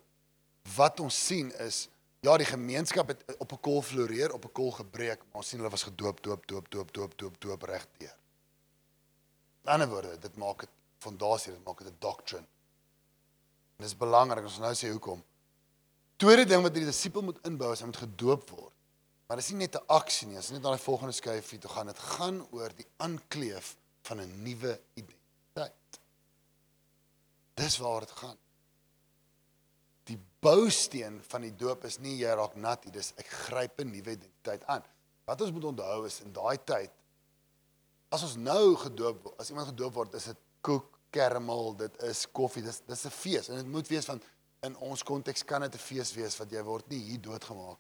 [0.76, 1.88] wat ons sien is
[2.24, 5.60] ja, die gemeenskap het op 'n kol floreer, op 'n kol gebreek, maar ons sien
[5.60, 8.16] hulle was gedoop, doop, doop, doop, doop, doop, doop regdeur.
[9.64, 12.48] In ander woorde, dit maak dit fondasie, dit maak dit 'n doctrine.
[13.78, 15.24] En dis belangrik as ons nou sê hoekom.
[16.16, 18.74] Tweede ding wat die disipel moet inbou is hy moet gedoop word.
[19.28, 21.86] Maar dis nie net 'n aksie nie, as net na die volgende skyfie toe gaan.
[21.86, 26.00] Dit gaan oor die aankleef van 'n nuwe identiteit.
[27.54, 28.38] Dis waar dit gaan.
[30.10, 33.92] Die bousteen van die doop is nie jy raak nat nie, dis ek gryp 'n
[33.92, 34.84] nuwe identiteit aan.
[35.26, 36.92] Wat ons moet onthou is in daai tyd
[38.14, 42.26] as ons nou gedoop word, as iemand gedoop word, is dit koek, karamel, dit is
[42.36, 44.22] koffie, dis dis 'n fees en dit moet wees van
[44.62, 47.80] in ons konteks kan dit 'n fees wees wat jy word nie hier doodgemaak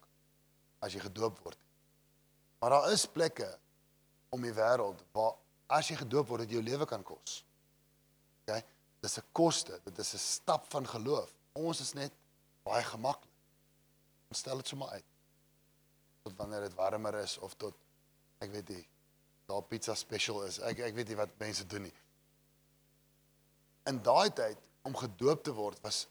[0.81, 1.57] as jy gedoop word.
[2.61, 3.57] Maar daar is plekke
[4.29, 5.33] om die wêreld waar
[5.67, 7.43] as jy gedoop word dit jou lewe kan kos.
[8.47, 8.63] OK?
[9.01, 11.33] Dis 'n koste, dit is 'n stap van geloof.
[11.59, 12.15] Ons is net
[12.67, 13.27] baie gemaklik.
[14.29, 15.07] Ons stel dit sommer uit.
[16.23, 17.75] Tot wanneer dit warmer is of tot
[18.39, 18.85] ek weet nie
[19.49, 20.59] daar pizza special is.
[20.69, 21.95] Ek ek weet nie wat mense doen nie.
[23.89, 26.03] In daai tyd om gedoop te word was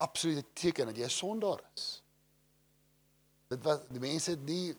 [0.00, 2.02] absolute teken dat jy 'n sondaar is.
[3.50, 4.76] Dit was die mense het nie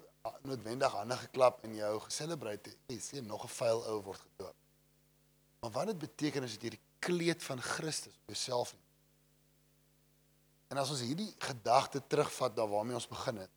[0.48, 2.78] noodwendig hande geklap en jou geselebrate het.
[2.88, 4.56] Jy sien nog 'n vuil ou word gedoop.
[5.60, 8.91] Maar wat dit beteken is dat jy die kleed van Christus op jouself neem.
[10.72, 13.52] En as ons hierdie gedagte terugvat na waarmee ons begin het.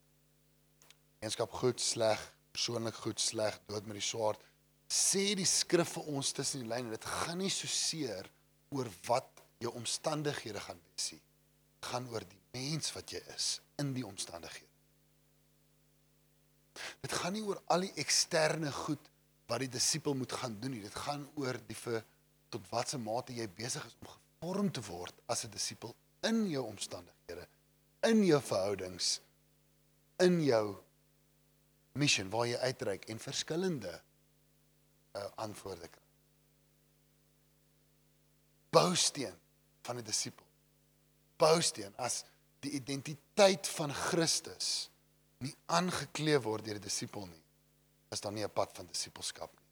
[1.23, 2.19] Eenskap goed, sleg,
[2.51, 4.41] persoonlik goed, sleg, dood met die swaard.
[4.91, 8.27] Sê die skrif vir ons tussen die lyne, dit gaan nie so seer
[8.75, 9.31] oor wat
[9.63, 11.21] jou omstandighede gaan wees nie.
[11.79, 13.49] Dit gaan oor die mens wat jy is
[13.81, 14.71] in die omstandighede.
[17.05, 19.11] Dit gaan nie oor al die eksterne goed
[19.47, 20.83] wat die disipel moet gaan doen nie.
[20.83, 22.03] Dit gaan oor die vir
[22.51, 26.63] tot watter mate jy besig is om gevorm te word as 'n disipel in jou
[26.65, 27.47] omstandighede,
[28.09, 29.19] in jou verhoudings,
[30.23, 30.75] in jou
[31.99, 33.93] mission waar jy uitreik en verskillende
[35.15, 36.03] uh, antwoorde kry.
[38.75, 39.35] Bousteen
[39.81, 40.45] van 'n disipel.
[41.37, 42.23] Bousteen as
[42.59, 44.89] die identiteit van Christus
[45.43, 47.43] nie aangekleef word deur die disipel nie,
[48.11, 49.69] is daar nie 'n pad van disipelskap nie.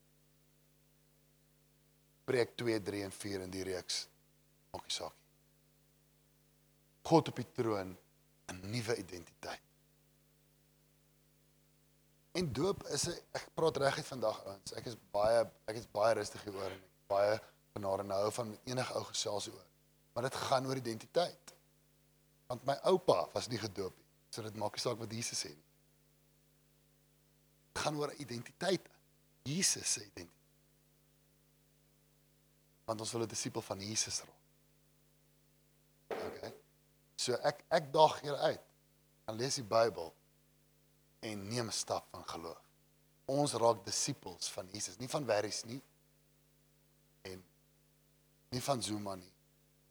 [2.23, 4.07] Preek 2, 3 en 4 in die reeks.
[4.71, 5.22] Maak nie saak nie.
[7.03, 7.97] God op die troon
[8.51, 9.61] 'n nuwe identiteit.
[12.31, 14.73] En doop is 'n ek praat reguit vandag ouens.
[14.73, 17.41] Ek is baie ek is baie rustig hieroor en baie
[17.73, 19.65] genade nou van enige ou gesels oor.
[20.13, 21.53] Maar dit gaan oor identiteit.
[22.47, 24.09] Want my oupa was nie gedoop nie.
[24.29, 25.69] So dit maak nie saak wat Jesus sê nie.
[27.73, 28.89] Dit gaan oor identiteit.
[29.43, 30.29] Jesus se identiteit.
[32.85, 34.32] Want ons wil 'n disipel van Jesus raak.
[37.23, 38.63] So ek ek daag julle uit.
[39.23, 40.11] Dan lees die Bybel
[41.23, 42.61] en neem 'n stap van geloof.
[43.25, 45.81] Ons raak disippels van Jesus, nie van werries nie
[47.21, 47.43] en
[48.49, 49.31] nie van Zuma nie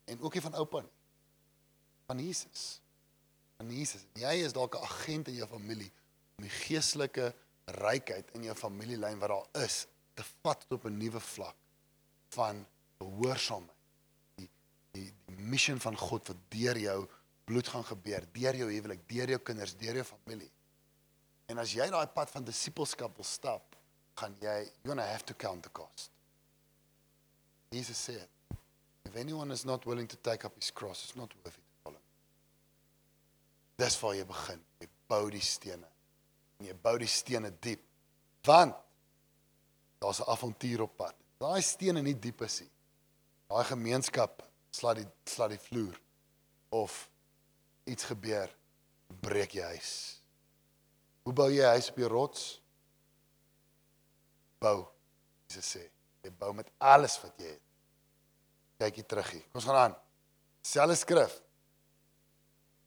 [0.04, 0.92] en ook nie van oupa nie.
[2.06, 2.80] Van Jesus.
[3.56, 4.04] Van Jesus.
[4.12, 5.92] En jy is dalk 'n agent in jou familie
[6.36, 10.98] om die geestelike rykheid in jou familielyn wat daar is te vat tot op 'n
[10.98, 11.56] nuwe vlak
[12.28, 12.66] van
[12.98, 13.76] gehoorsaamheid.
[14.34, 14.50] Die
[14.90, 17.08] die die missie van God wat deur jou
[17.52, 20.50] bloed gaan gebeur, deur jou huwelik, deur jou kinders, deur jou familie.
[21.52, 23.76] En as jy daai pad van disippelskap wil stap,
[24.16, 26.10] gaan jy you're going to have to count the cost.
[27.72, 28.16] Jesus sê,
[29.04, 31.84] if anyone is not willing to take up his cross, it's not worth it to
[31.84, 32.00] follow.
[33.80, 34.64] Dis waar jy begin.
[34.80, 35.88] Jy bou die stene.
[36.60, 37.84] En jy bou die stene diep.
[38.46, 38.76] Want
[40.00, 41.14] daar's 'n avontuur op pad.
[41.38, 42.70] Daai stene nie diep is nie.
[43.48, 46.00] Daai gemeenskap slaat die slaat die vloer
[46.70, 47.08] of
[47.88, 48.50] iets gebeur,
[49.22, 49.92] breek jy huis.
[51.22, 52.46] Hoe bou jy huis op die rots?
[54.62, 54.78] Bou.
[55.50, 55.82] Jesus sê,
[56.24, 57.64] jy bou met alles wat jy het.
[58.82, 59.44] Kykie terug hier.
[59.50, 59.98] Kom ons gaan aan.
[60.66, 61.40] Selfe skrif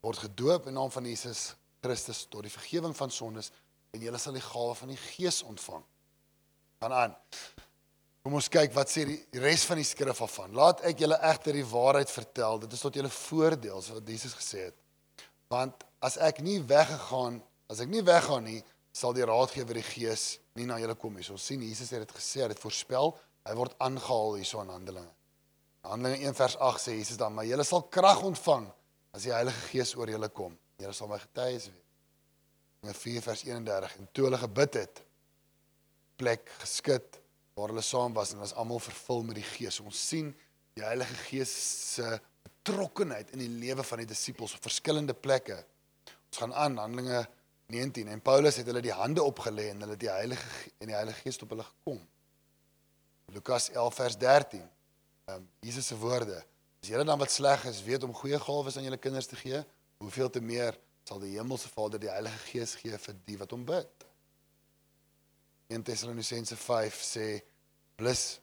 [0.06, 3.52] word gedoop in naam van Jesus Christus tot die vergifnis van sondes
[3.94, 5.84] en jy sal die gawe van die Gees ontvang.
[6.84, 7.16] Gaan aan.
[8.26, 10.54] Kom ons kyk wat sê die res van die skrif afvan.
[10.58, 12.60] Laat ek julle egter die waarheid vertel.
[12.64, 14.78] Dit is tot julle voordeel, so wat Jesus gesê het.
[15.54, 18.62] Want as ek nie weggegaan, as ek nie weggaan nie,
[18.96, 21.26] sal die raadgewer die Gees nie na julle kom nie.
[21.26, 23.14] So ons sien Jesus het dit gesê, het dit voorspel.
[23.46, 25.12] Hy word aangehaal hierso in Handelinge.
[25.86, 28.70] Handelinge 1 vers 8 sê Jesus dan, maar julle sal krag ontvang
[29.16, 30.56] as die Heilige Gees oor julle kom.
[30.82, 31.84] Julle sal my getuies wees.
[32.86, 35.00] In 4 vers 31 en toe hulle gebid het,
[36.22, 37.20] plek geskit
[37.58, 39.80] waar hulle saam was en was almal vervul met die Gees.
[39.84, 40.32] Ons sien
[40.76, 41.54] die Heilige Gees
[41.96, 42.18] se
[42.66, 45.58] betrokkenheid in die lewe van die disippels op verskillende plekke.
[46.32, 47.28] Ons gaan aan Handelinge
[47.70, 51.22] 19 en Paulus het hulle die hande opgelê en hulle die Heilige en die Heilige
[51.22, 52.02] Gees op hulle gekom.
[53.34, 54.64] Lukas 11 vers 13
[55.26, 56.38] ehm um, Jesus se woorde.
[56.82, 59.64] As julle dan wat sleg is, weet om goeie gawes aan julle kinders te gee,
[59.98, 63.66] hoeveel te meer sal die hemelse Vader die Heilige Gees gee vir die wat hom
[63.66, 64.06] bid.
[65.74, 67.26] 1 Tessalonisense 5 sê
[67.98, 68.40] blus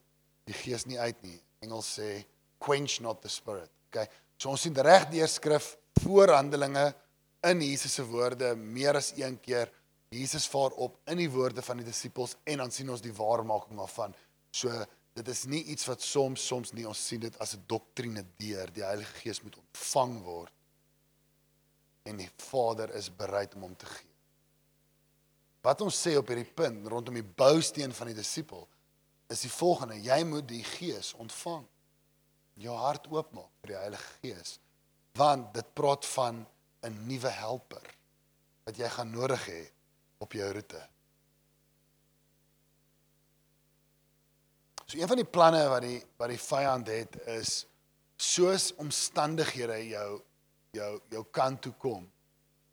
[0.51, 1.39] die Gees nie uit nie.
[1.63, 2.25] Engels sê
[2.59, 3.71] quench not the spirit.
[3.93, 4.09] Okay.
[4.41, 6.87] So ons sien reg deur skrif voor Handelinge
[7.45, 9.69] in Jesus se woorde meer as een keer
[10.13, 13.77] Jesus vaar op in die woorde van die disippels en dan sien ons die waarmaking
[13.77, 14.17] daarvan.
[14.51, 14.73] So
[15.13, 18.73] dit is nie iets wat soms soms nie ons sien dit as 'n doktrine deur
[18.73, 20.53] die Heilige Gees moet ontvang word
[22.05, 24.11] en die Vader is bereid om hom te gee.
[25.63, 28.69] Wat ons sê op hierdie punt rondom die bousteen van die disipel
[29.29, 31.67] is die volgende: jy moet die Gees ontvang.
[32.63, 34.57] Jou hart oopmaak vir die Heilige Gees,
[35.19, 36.47] want dit praat van
[36.87, 37.87] 'n nuwe helper
[38.65, 39.63] wat jy gaan nodig hê
[40.19, 40.89] op jou roete.
[44.87, 47.67] So een van die planne wat die wat die vyand het is
[48.17, 50.23] soos omstandighede jou
[50.73, 52.13] jou jou kant toe kom,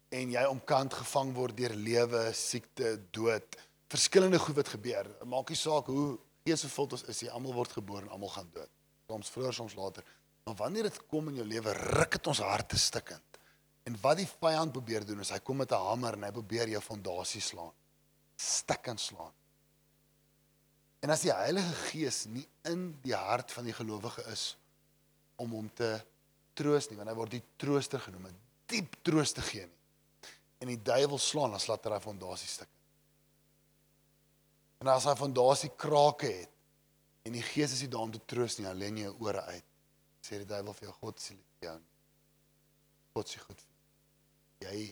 [0.10, 3.58] en jy omkant gevang word deur lewe, siekte, dood,
[3.90, 5.10] verskillende goed wat gebeur.
[5.30, 8.72] Maak nie saak hoe geesvervuld ons is, jy almal word gebore en almal gaan dood.
[9.10, 10.06] Soms vroeër, soms later.
[10.46, 13.40] Maar wanneer dit kom in jou lewe, ruk dit ons harte stikkend.
[13.90, 16.70] En wat die vyand probeer doen is hy kom met 'n hamer en hy probeer
[16.70, 17.74] jou fondasie slaan.
[18.38, 19.34] Stikkend slaan.
[21.02, 24.58] En as die Heilige Gees nie in die hart van die gelowige is
[25.36, 26.02] om hom te
[26.54, 29.80] troos nie, want hy word die trooster genoem, 'n diep troos te gee nie.
[30.60, 32.68] En die duiwel slaan, dan slaat hy daai fondasie stuk.
[34.80, 36.50] En as hy fondasie krake het
[37.30, 39.68] en die Gees is nie daar om te troos nie, jy jou ore uit.
[40.26, 41.78] Sê die duiwel vir jou God se lief jou.
[43.16, 44.74] God se goed vir jou.
[44.74, 44.88] Jy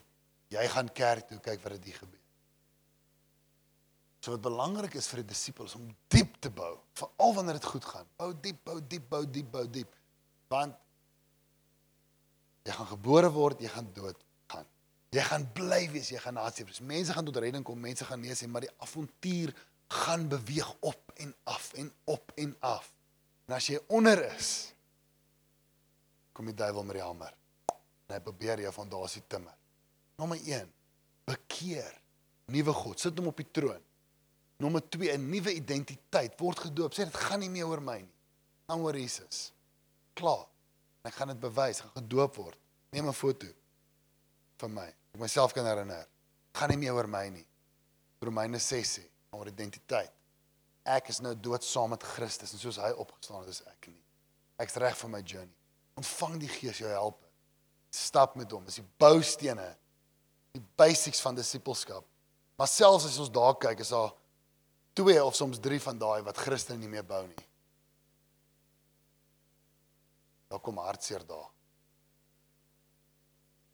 [0.48, 2.22] jy gaan kerk toe kyk wat dit hier gebeur.
[4.24, 7.86] So wat belangrik is vir die disippels om diep te bou, veral wanneer dit goed
[7.86, 8.08] gaan.
[8.20, 9.98] Bou diep, bou diep, bou diep, bou diep.
[10.52, 10.78] Want
[12.68, 14.68] jy gaan gebore word, jy gaan dood gaan.
[15.16, 16.80] Jy gaan bly wees, jy gaan nasie wees.
[16.84, 19.54] Mense gaan tot redding kom, mense gaan nee sê, maar die avontuur
[19.88, 22.94] gaan beweeg op en af en op en af.
[23.46, 24.74] En as jy onder is,
[26.36, 27.34] kom die duiwel met die hamer.
[28.08, 29.56] En hy probeer jou fondasie timmer.
[30.20, 30.74] Nommer 1:
[31.28, 31.96] bekeer.
[32.52, 33.82] Nuwe God, sit hom op die troon.
[34.64, 36.94] Nommer 2: 'n nuwe identiteit, word gedoop.
[36.94, 38.16] Sê dit gaan nie meer oor my nie.
[38.68, 39.52] Gaan oor Jesus.
[40.14, 40.48] Klaar.
[41.04, 42.60] Ek gaan dit bewys, gaan gedoop word.
[42.92, 43.48] Neem 'n foto
[44.58, 44.88] van my.
[45.14, 46.08] Ek myself kan herinner.
[46.54, 47.46] Gaan nie meer oor my nie.
[48.20, 49.04] Romeine 6 sê
[49.38, 50.14] oor identiteit.
[50.88, 54.04] Ek is nou dood saam met Christus en soos hy opgestaan het, is ek nie.
[54.64, 55.54] Ek's reg vir my journey.
[56.00, 57.28] Ontvang die Gees jou helper.
[57.94, 58.64] Stap met hom.
[58.68, 59.68] Dis die boustene,
[60.56, 62.06] die basics van disippelskap.
[62.58, 64.14] Maar selfs as ons daar kyk, is daar
[64.98, 67.46] twee of soms drie van daai wat Christen nie meer bou nie.
[70.48, 71.50] Daar kom hartseer daar.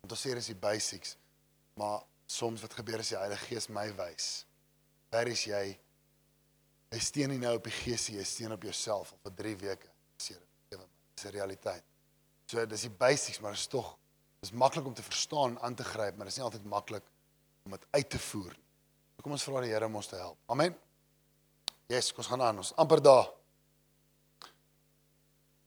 [0.02, 1.16] Want ons sê dis die basics,
[1.80, 4.32] maar soms wat gebeur as die Heilige Gees my wys.
[5.14, 5.66] Waar is jy?
[6.94, 9.58] Jy steen nie nou op die Gees nie, jy steen op jouself al vir 3
[9.62, 9.90] weke.
[10.22, 10.42] Seer,
[10.74, 10.90] ewe my.
[11.14, 11.84] Dis 'n realiteit.
[12.50, 13.96] So dis die basics, maar is tog
[14.42, 17.04] dis maklik om te verstaan en aan te gryp, maar dit is nie altyd maklik
[17.66, 18.68] om dit uit te voer nie.
[19.16, 20.38] So kom ons vra die Here om ons te help.
[20.48, 20.76] Amen.
[21.88, 22.58] Yes, kom ons gaan aan.
[22.58, 23.32] Ons amper daar.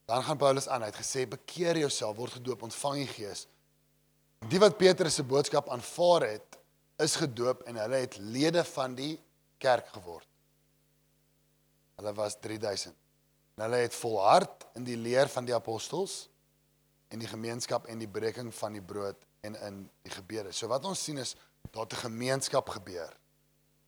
[0.06, 0.82] Dan gaan Paulus aan.
[0.82, 3.46] Hy het gesê bekeer jouself, word gedoop, ontvang die Gees.
[4.50, 6.58] Die wat Petrus se boodskap aanvaar het,
[7.02, 9.16] is gedoop en hulle het lede van die
[9.58, 10.28] kerk geword.
[11.96, 12.94] Hulle was 3000.
[13.56, 16.26] En hulle het volhard in die leer van die apostels
[17.08, 20.52] en die gemeenskap en die breking van die brood en in die gebede.
[20.52, 21.36] So wat ons sien is
[21.70, 23.16] daar 'n gemeenskap gebeur.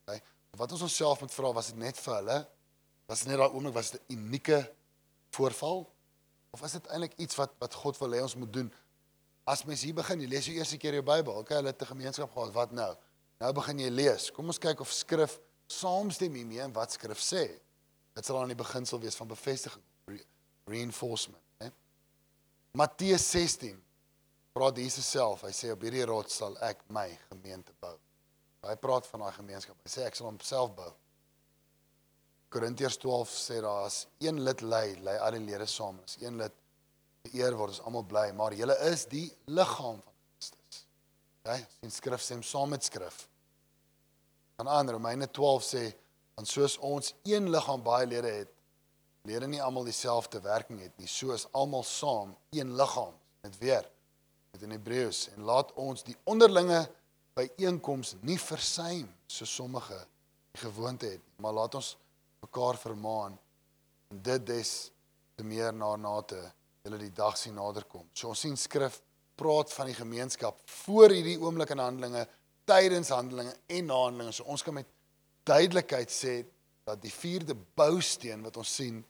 [0.03, 0.23] Okay?
[0.57, 2.49] Wat ons onsself moet vra, was dit net vir hulle?
[3.07, 4.75] Was dit net daai oomblik was dit 'n unieke
[5.31, 5.93] voorval
[6.51, 8.73] of is dit eintlik iets wat wat God wil hê ons moet doen?
[9.45, 11.35] As mens hier begin, jy lees jy eerste keer jou Bybel.
[11.35, 12.53] Okay, hulle het 'n gemeenskap gehad.
[12.53, 12.97] Wat nou?
[13.39, 14.31] Nou begin jy lees.
[14.31, 17.45] Kom ons kyk of skrif saamstem hiermee en wat skrif sê.
[18.17, 20.23] Dit sal aan die beginsel wees van bevestiging, re
[20.69, 21.71] reinforcement, né?
[22.77, 23.77] Matteus 16
[24.53, 25.45] praat Jesus self.
[25.47, 27.95] Hy sê op hierdie rots sal ek my gemeente bou.
[28.67, 29.79] Hy praat van daai gemeenskap.
[29.85, 30.91] Hy sê ek sal homself bou.
[32.53, 36.01] Korintiërs 12 sê daar's een lid lei, lei al die lede saam.
[36.05, 36.55] As een lid
[37.29, 40.85] geëer word, is almal bly, maar julle is die liggaam van Christus.
[41.45, 41.59] OK?
[41.81, 43.27] Sien skrif sê saam met skrif.
[44.59, 45.85] Dan aan Romeine 12 sê
[46.35, 48.51] want soos ons een liggaam baie lede het,
[49.27, 51.07] lede nie almal dieselfde werking het nie.
[51.11, 53.15] So is almal saam een liggaam.
[53.43, 53.87] Net weer
[54.51, 56.81] met in Hebreëus en laat ons die onderlinge
[57.39, 59.99] byeenkoms nie versuim so sommige
[60.55, 61.95] die gewoonte het maar laat ons
[62.43, 63.37] mekaar vermaan
[64.11, 64.73] en dit des
[65.39, 66.41] te meer na na te
[66.83, 68.09] julle die dag sien naderkom.
[68.13, 68.99] So ons sien skrif
[69.39, 72.25] praat van die gemeenskap voor hierdie oomblik in Handelinge,
[72.69, 74.37] tydens Handelinge en na Handelinge.
[74.37, 74.89] So ons kan met
[75.49, 76.43] duidelikheid sê
[76.89, 79.03] dat die vierde bousteen wat ons sien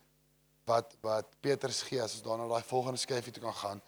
[0.69, 3.83] wat wat Petrus gee as ons daarna daai volgende skyfie toe kan gaan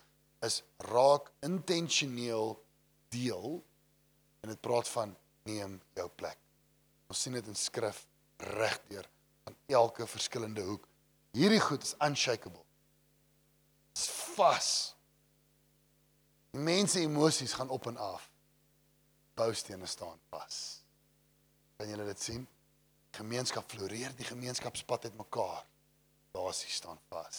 [0.47, 2.55] is raak intentioneel
[3.13, 3.59] deel
[4.41, 5.13] en dit praat van
[5.45, 6.39] neem jou plek.
[7.11, 8.05] Ons sien dit in skrif
[8.55, 9.09] regdeur
[9.49, 10.87] aan elke verskillende hoek.
[11.37, 12.63] Hierdie goed is unshakable.
[13.93, 14.71] Dit's vas.
[16.55, 18.30] Die mense emosies gaan op en af.
[19.41, 20.57] Boustene staan vas.
[21.77, 22.43] Kan julle dit sien?
[23.17, 25.63] Gemeenskap floreer, die gemeenskapspad het mekaar.
[26.35, 27.39] Basie staan vas.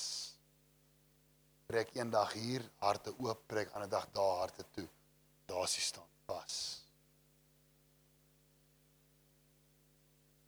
[1.70, 4.88] Breek eendag hier harte oop, breek ander dag daar harte toe.
[5.46, 6.56] Dasie staan vas.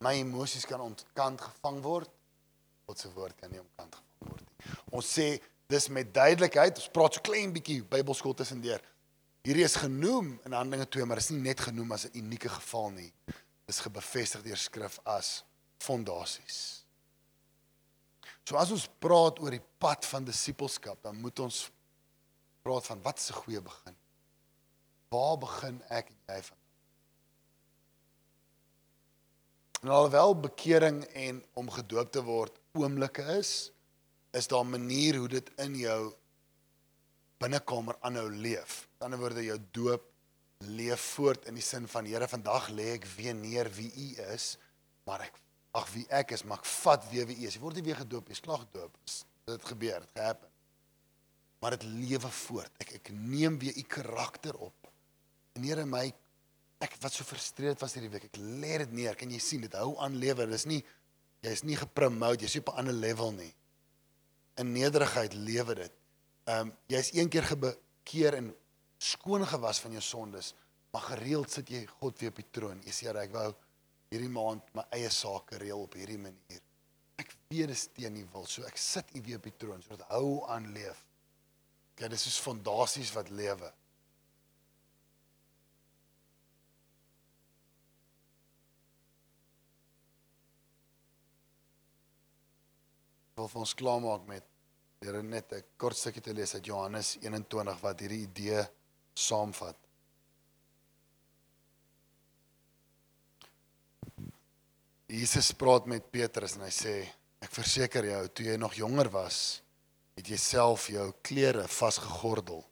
[0.02, 2.10] My emosies kan ontkant gevang word.
[2.84, 4.74] God se woord kan nie omkant gevang word nie.
[4.98, 5.28] Ons sê
[5.70, 8.82] dis met duidelikheid, ons praat so klein bietjie Bybelskool tussendeur.
[9.44, 12.90] Hierdie is genoem in Handelinge 2, maar is nie net genoem as 'n unieke geval
[12.90, 13.12] nie.
[13.66, 15.44] Dis gebevestig deur skrif as
[15.78, 16.84] fondasies.
[18.44, 21.70] So as ons praat oor die pad van disippelskap, dan moet ons
[22.62, 23.96] praat van wat is 'n goeie begin?
[25.10, 26.58] Waar begin ek en jy van?
[29.82, 33.70] En alhoewel bekering en om gedoop te word oomblikke is,
[34.32, 36.14] is daar 'n manier hoe dit in jou
[37.42, 38.84] binnekamer aanhou leef.
[38.98, 40.10] Aan die ander woorde jou doop
[40.64, 44.54] leef voort in die sin van Here, vandag lê ek weer neer wie U is,
[45.08, 45.38] maar ek
[45.76, 47.56] ag wie ek is, maar ek vat weer wie U is.
[47.58, 48.96] Jy word nie weer gedoop, jy's klaar gedoop.
[49.50, 50.50] Dit gebeur, dit gehappen.
[51.60, 52.72] Maar dit lewe voort.
[52.80, 54.90] Ek ek neem weer U karakter op.
[55.56, 56.06] En Here my
[56.84, 58.28] ek wat so frustreerd was hierdie week.
[58.28, 59.16] Ek lê dit neer.
[59.16, 60.46] Kan jy sien dit hou aan lewe.
[60.50, 60.82] Dis nie
[61.44, 63.52] jy's nie gepromote, jy's op 'n ander level nie.
[64.56, 65.92] In nederigheid lewe dit.
[66.44, 68.50] Ehm um, jy's een keer gebekeer en
[68.98, 70.52] skoon gewas van jou sondes,
[70.92, 72.82] maar gereeld sit jy God weer op die troon.
[72.84, 73.48] Jy sê ek wou
[74.12, 76.60] hierdie maand my eie sake reël op hierdie manier.
[77.16, 79.82] Ek weet dit is teen die wil, so ek sit u weer op die troon
[79.82, 81.00] sodat hou aan leef.
[81.94, 83.72] Kyk, dis soos fondasies wat lewe.
[93.34, 94.53] wil vir ons klaarmaak met
[95.04, 98.62] Here net 'n kort stukkie te lees uit Johannes 21 wat hierdie idee
[99.14, 99.76] saamvat.
[105.06, 106.94] Jesus praat met Petrus en hy sê
[107.44, 109.60] ek verseker jou toe jy nog jonger was
[110.16, 112.64] het jy self jou klere vasgegordel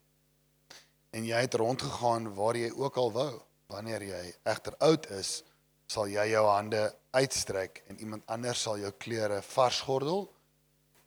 [1.12, 3.32] en jy het rondgegaan waar jy ook al wou
[3.68, 5.42] wanneer jy egter oud is
[5.86, 10.30] sal jy jou hande uitstrek en iemand anders sal jou klere vasgordel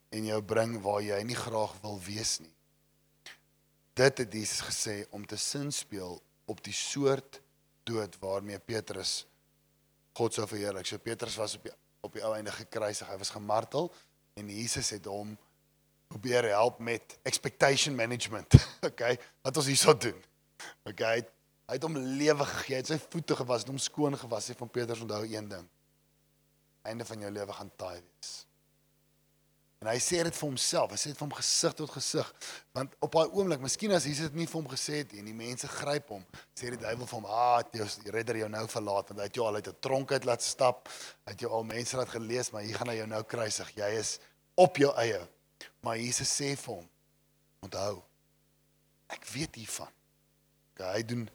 [0.09, 2.53] en jou bring waar jy nie graag wil wees nie.
[3.95, 7.39] Dit het Jesus gesê om te sinspeel op die soort
[7.87, 9.23] dood waarmee Petrus
[10.15, 10.87] God sou verheerlik.
[10.87, 11.73] So Petrus was op die
[12.05, 13.07] op die ou einde gekruisig.
[13.09, 13.89] Hy was gemartel
[14.37, 15.33] en Jesus het hom
[16.11, 18.53] probeer help met expectation management.
[18.85, 20.17] Okay, wat ons hierso doen.
[20.85, 21.23] Okay,
[21.65, 22.75] hy het hom lewe gegee.
[22.75, 24.51] Hy het sy voete gewas, hom skoon gewas.
[24.51, 25.63] Hy van Petrus onthou een ding.
[26.85, 28.35] Einde van jou lewe gaan taai wees.
[29.85, 30.95] En hy sê dit vir homself.
[30.95, 32.29] Hy sê dit vir hom gesig tot gesig.
[32.73, 35.27] Want op daai oomblik, miskien as Jesus dit nie vir hom gesê het nie en
[35.29, 36.23] die mense gryp hom,
[36.57, 39.45] sê die duiwel vir hom: "Ah, jou redder jou nou verlaat want hy het jou
[39.45, 40.89] al uit 'n tronk uit laat stap.
[41.27, 43.75] Hy het jou al mense laat gelees, maar hier gaan hy jou nou kruisig.
[43.75, 44.19] Jy is
[44.55, 45.21] op jou eie."
[45.81, 46.89] Maar Jesus sê vir hom:
[47.61, 48.01] "Onthou,
[49.07, 49.93] ek weet hiervan."
[50.73, 51.29] Okay, hy doen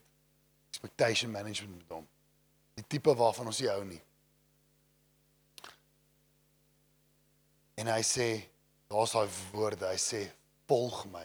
[0.70, 2.08] expectation management met hom.
[2.74, 4.02] Die tipe waarvan ons nie hou nie.
[7.80, 8.28] En hy sê,
[8.92, 10.26] daar's daai woorde, hy sê
[10.68, 11.24] volg my.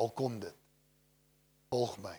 [0.00, 0.60] Al kom dit.
[1.70, 2.14] Volg my.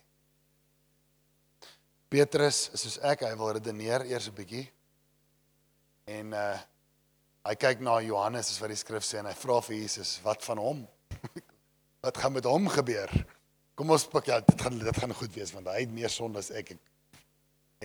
[2.12, 4.68] Petrus is soos ek, hy wil redeneer eers 'n bietjie.
[6.06, 6.58] En uh
[7.46, 10.42] hy kyk na Johannes as wat die skrif sê en hy vra vir Jesus, wat
[10.42, 10.80] van hom?
[12.06, 13.12] wat gaan met hom gebeur?
[13.78, 16.42] Kom ons pak ja, dit gaan dit gaan goed wees want hy het meer sonde
[16.42, 16.74] as ek.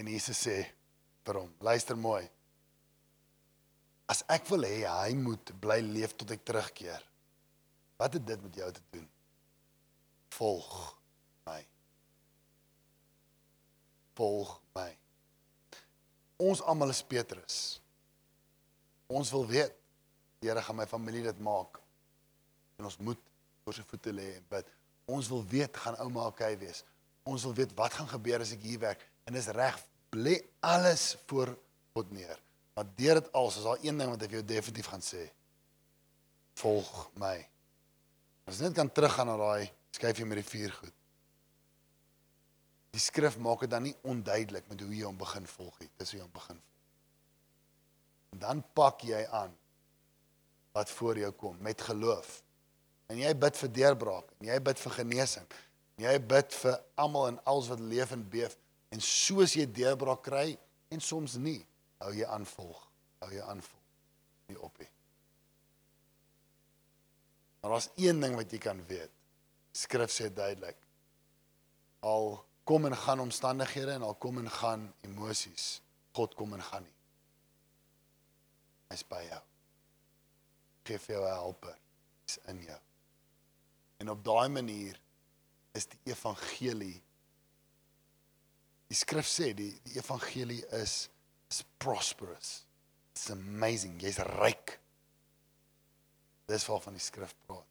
[0.00, 0.62] En Jesus sê
[1.26, 2.24] vir hom, luister mooi.
[4.10, 7.02] As ek wil hê hy moet bly leef tot ek terugkeer.
[8.00, 9.06] Wat het dit met jou te doen?
[10.34, 10.72] Volg
[11.46, 11.60] my.
[14.18, 14.88] Volg my.
[16.40, 17.60] Ons almal is Petrus.
[19.10, 19.76] Ons wil weet
[20.40, 21.76] Here gaan my familie dit maak.
[22.80, 23.18] En ons moet
[23.64, 24.68] voor sy voete lê en bid.
[25.12, 26.80] Ons wil weet gaan ouma okay wees.
[27.28, 29.76] Ons wil weet wat gaan gebeur as ek hier werk en dis reg
[30.16, 31.52] lê alles voor
[31.92, 32.40] God neer.
[32.80, 35.26] Maar deur dit alles is daar een ding wat ek jou definitief gaan sê.
[36.56, 37.34] Volg my.
[38.48, 40.94] As net kan teruggaan na daai skryf jy met die vier goed.
[42.96, 45.90] Die skrif maak dit dan nie onduidelik met hoe jy hom begin volg nie.
[46.00, 46.80] Dis hoe jy hom begin volg.
[48.32, 49.52] En dan pak jy aan
[50.72, 52.38] wat voor jou kom met geloof.
[53.12, 55.54] En jy bid vir deurbraak, en jy bid vir genesing.
[55.98, 58.56] En jy bid vir almal en alles wat leef en beef.
[58.88, 60.54] En soos jy deurbraak kry
[60.88, 61.60] en soms nie,
[62.00, 62.80] hou jy aan volg.
[63.20, 63.86] Hou jy aan volg.
[64.50, 64.88] Nie op nie.
[67.60, 69.12] Maar daar's een ding wat jy kan weet.
[69.76, 70.78] Skrif sê duidelik.
[72.00, 75.80] Al kom en gaan omstandighede en al kom en gaan emosies,
[76.16, 76.96] God kom en gaan nie.
[78.90, 79.42] Hy's by jou.
[80.88, 81.76] Geef jou 'n helper.
[82.24, 82.80] Hy's in jou.
[83.98, 85.00] En op daai manier
[85.72, 87.02] is die evangelie
[88.90, 91.08] Die skrif sê die die evangelie is
[91.50, 92.64] is prosperous.
[93.12, 93.98] It's amazing.
[94.00, 94.78] Jy's ryk.
[96.50, 97.66] Dis waarvan die skrif praat.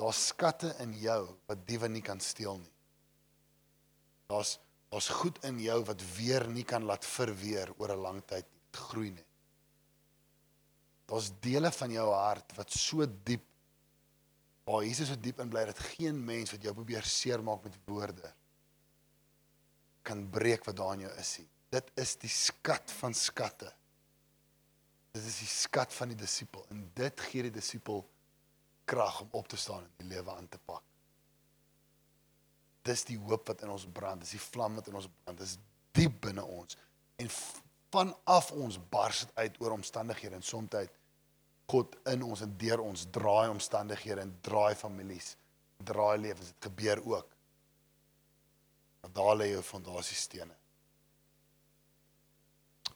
[0.00, 2.74] Daar's skatte in jou wat diewe nie kan steel nie.
[4.30, 4.58] Daar's
[4.92, 8.60] daar's goed in jou wat weer nie kan laat verweer oor 'n lang tyd nie.
[8.72, 9.26] Dit groei net.
[11.06, 13.44] Daar's dele van jou hart wat so diep
[14.64, 18.34] waar Jesus so diep in bly dat geen mens wat jou probeer seermaak met woorde
[20.02, 21.51] kan breek wat daar in jou is nie.
[21.72, 23.70] Dit is die skat van skatte.
[25.12, 28.04] Dit is die skat van die disipel en dit gee die disipel
[28.88, 30.84] krag om op te staan en die lewe aan te pak.
[32.82, 35.58] Dis die hoop wat in ons brand, dis die vlam wat in ons brand, dis
[35.96, 36.76] diep binne ons.
[37.20, 37.30] En
[37.92, 40.74] vanaf ons bars dit uit oor omstandighede en soms
[41.72, 45.36] God in ons en deur ons draai omstandighede en draai families,
[45.80, 46.50] draai lewens.
[46.52, 47.36] Dit gebeur ook.
[49.00, 50.54] Maar daar lê jou fondasiestene.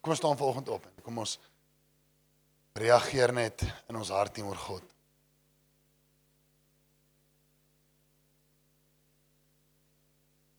[0.06, 1.32] Kom ons staan vanoggend op en kom ons
[2.78, 4.84] reageer net in ons hart teenoor God.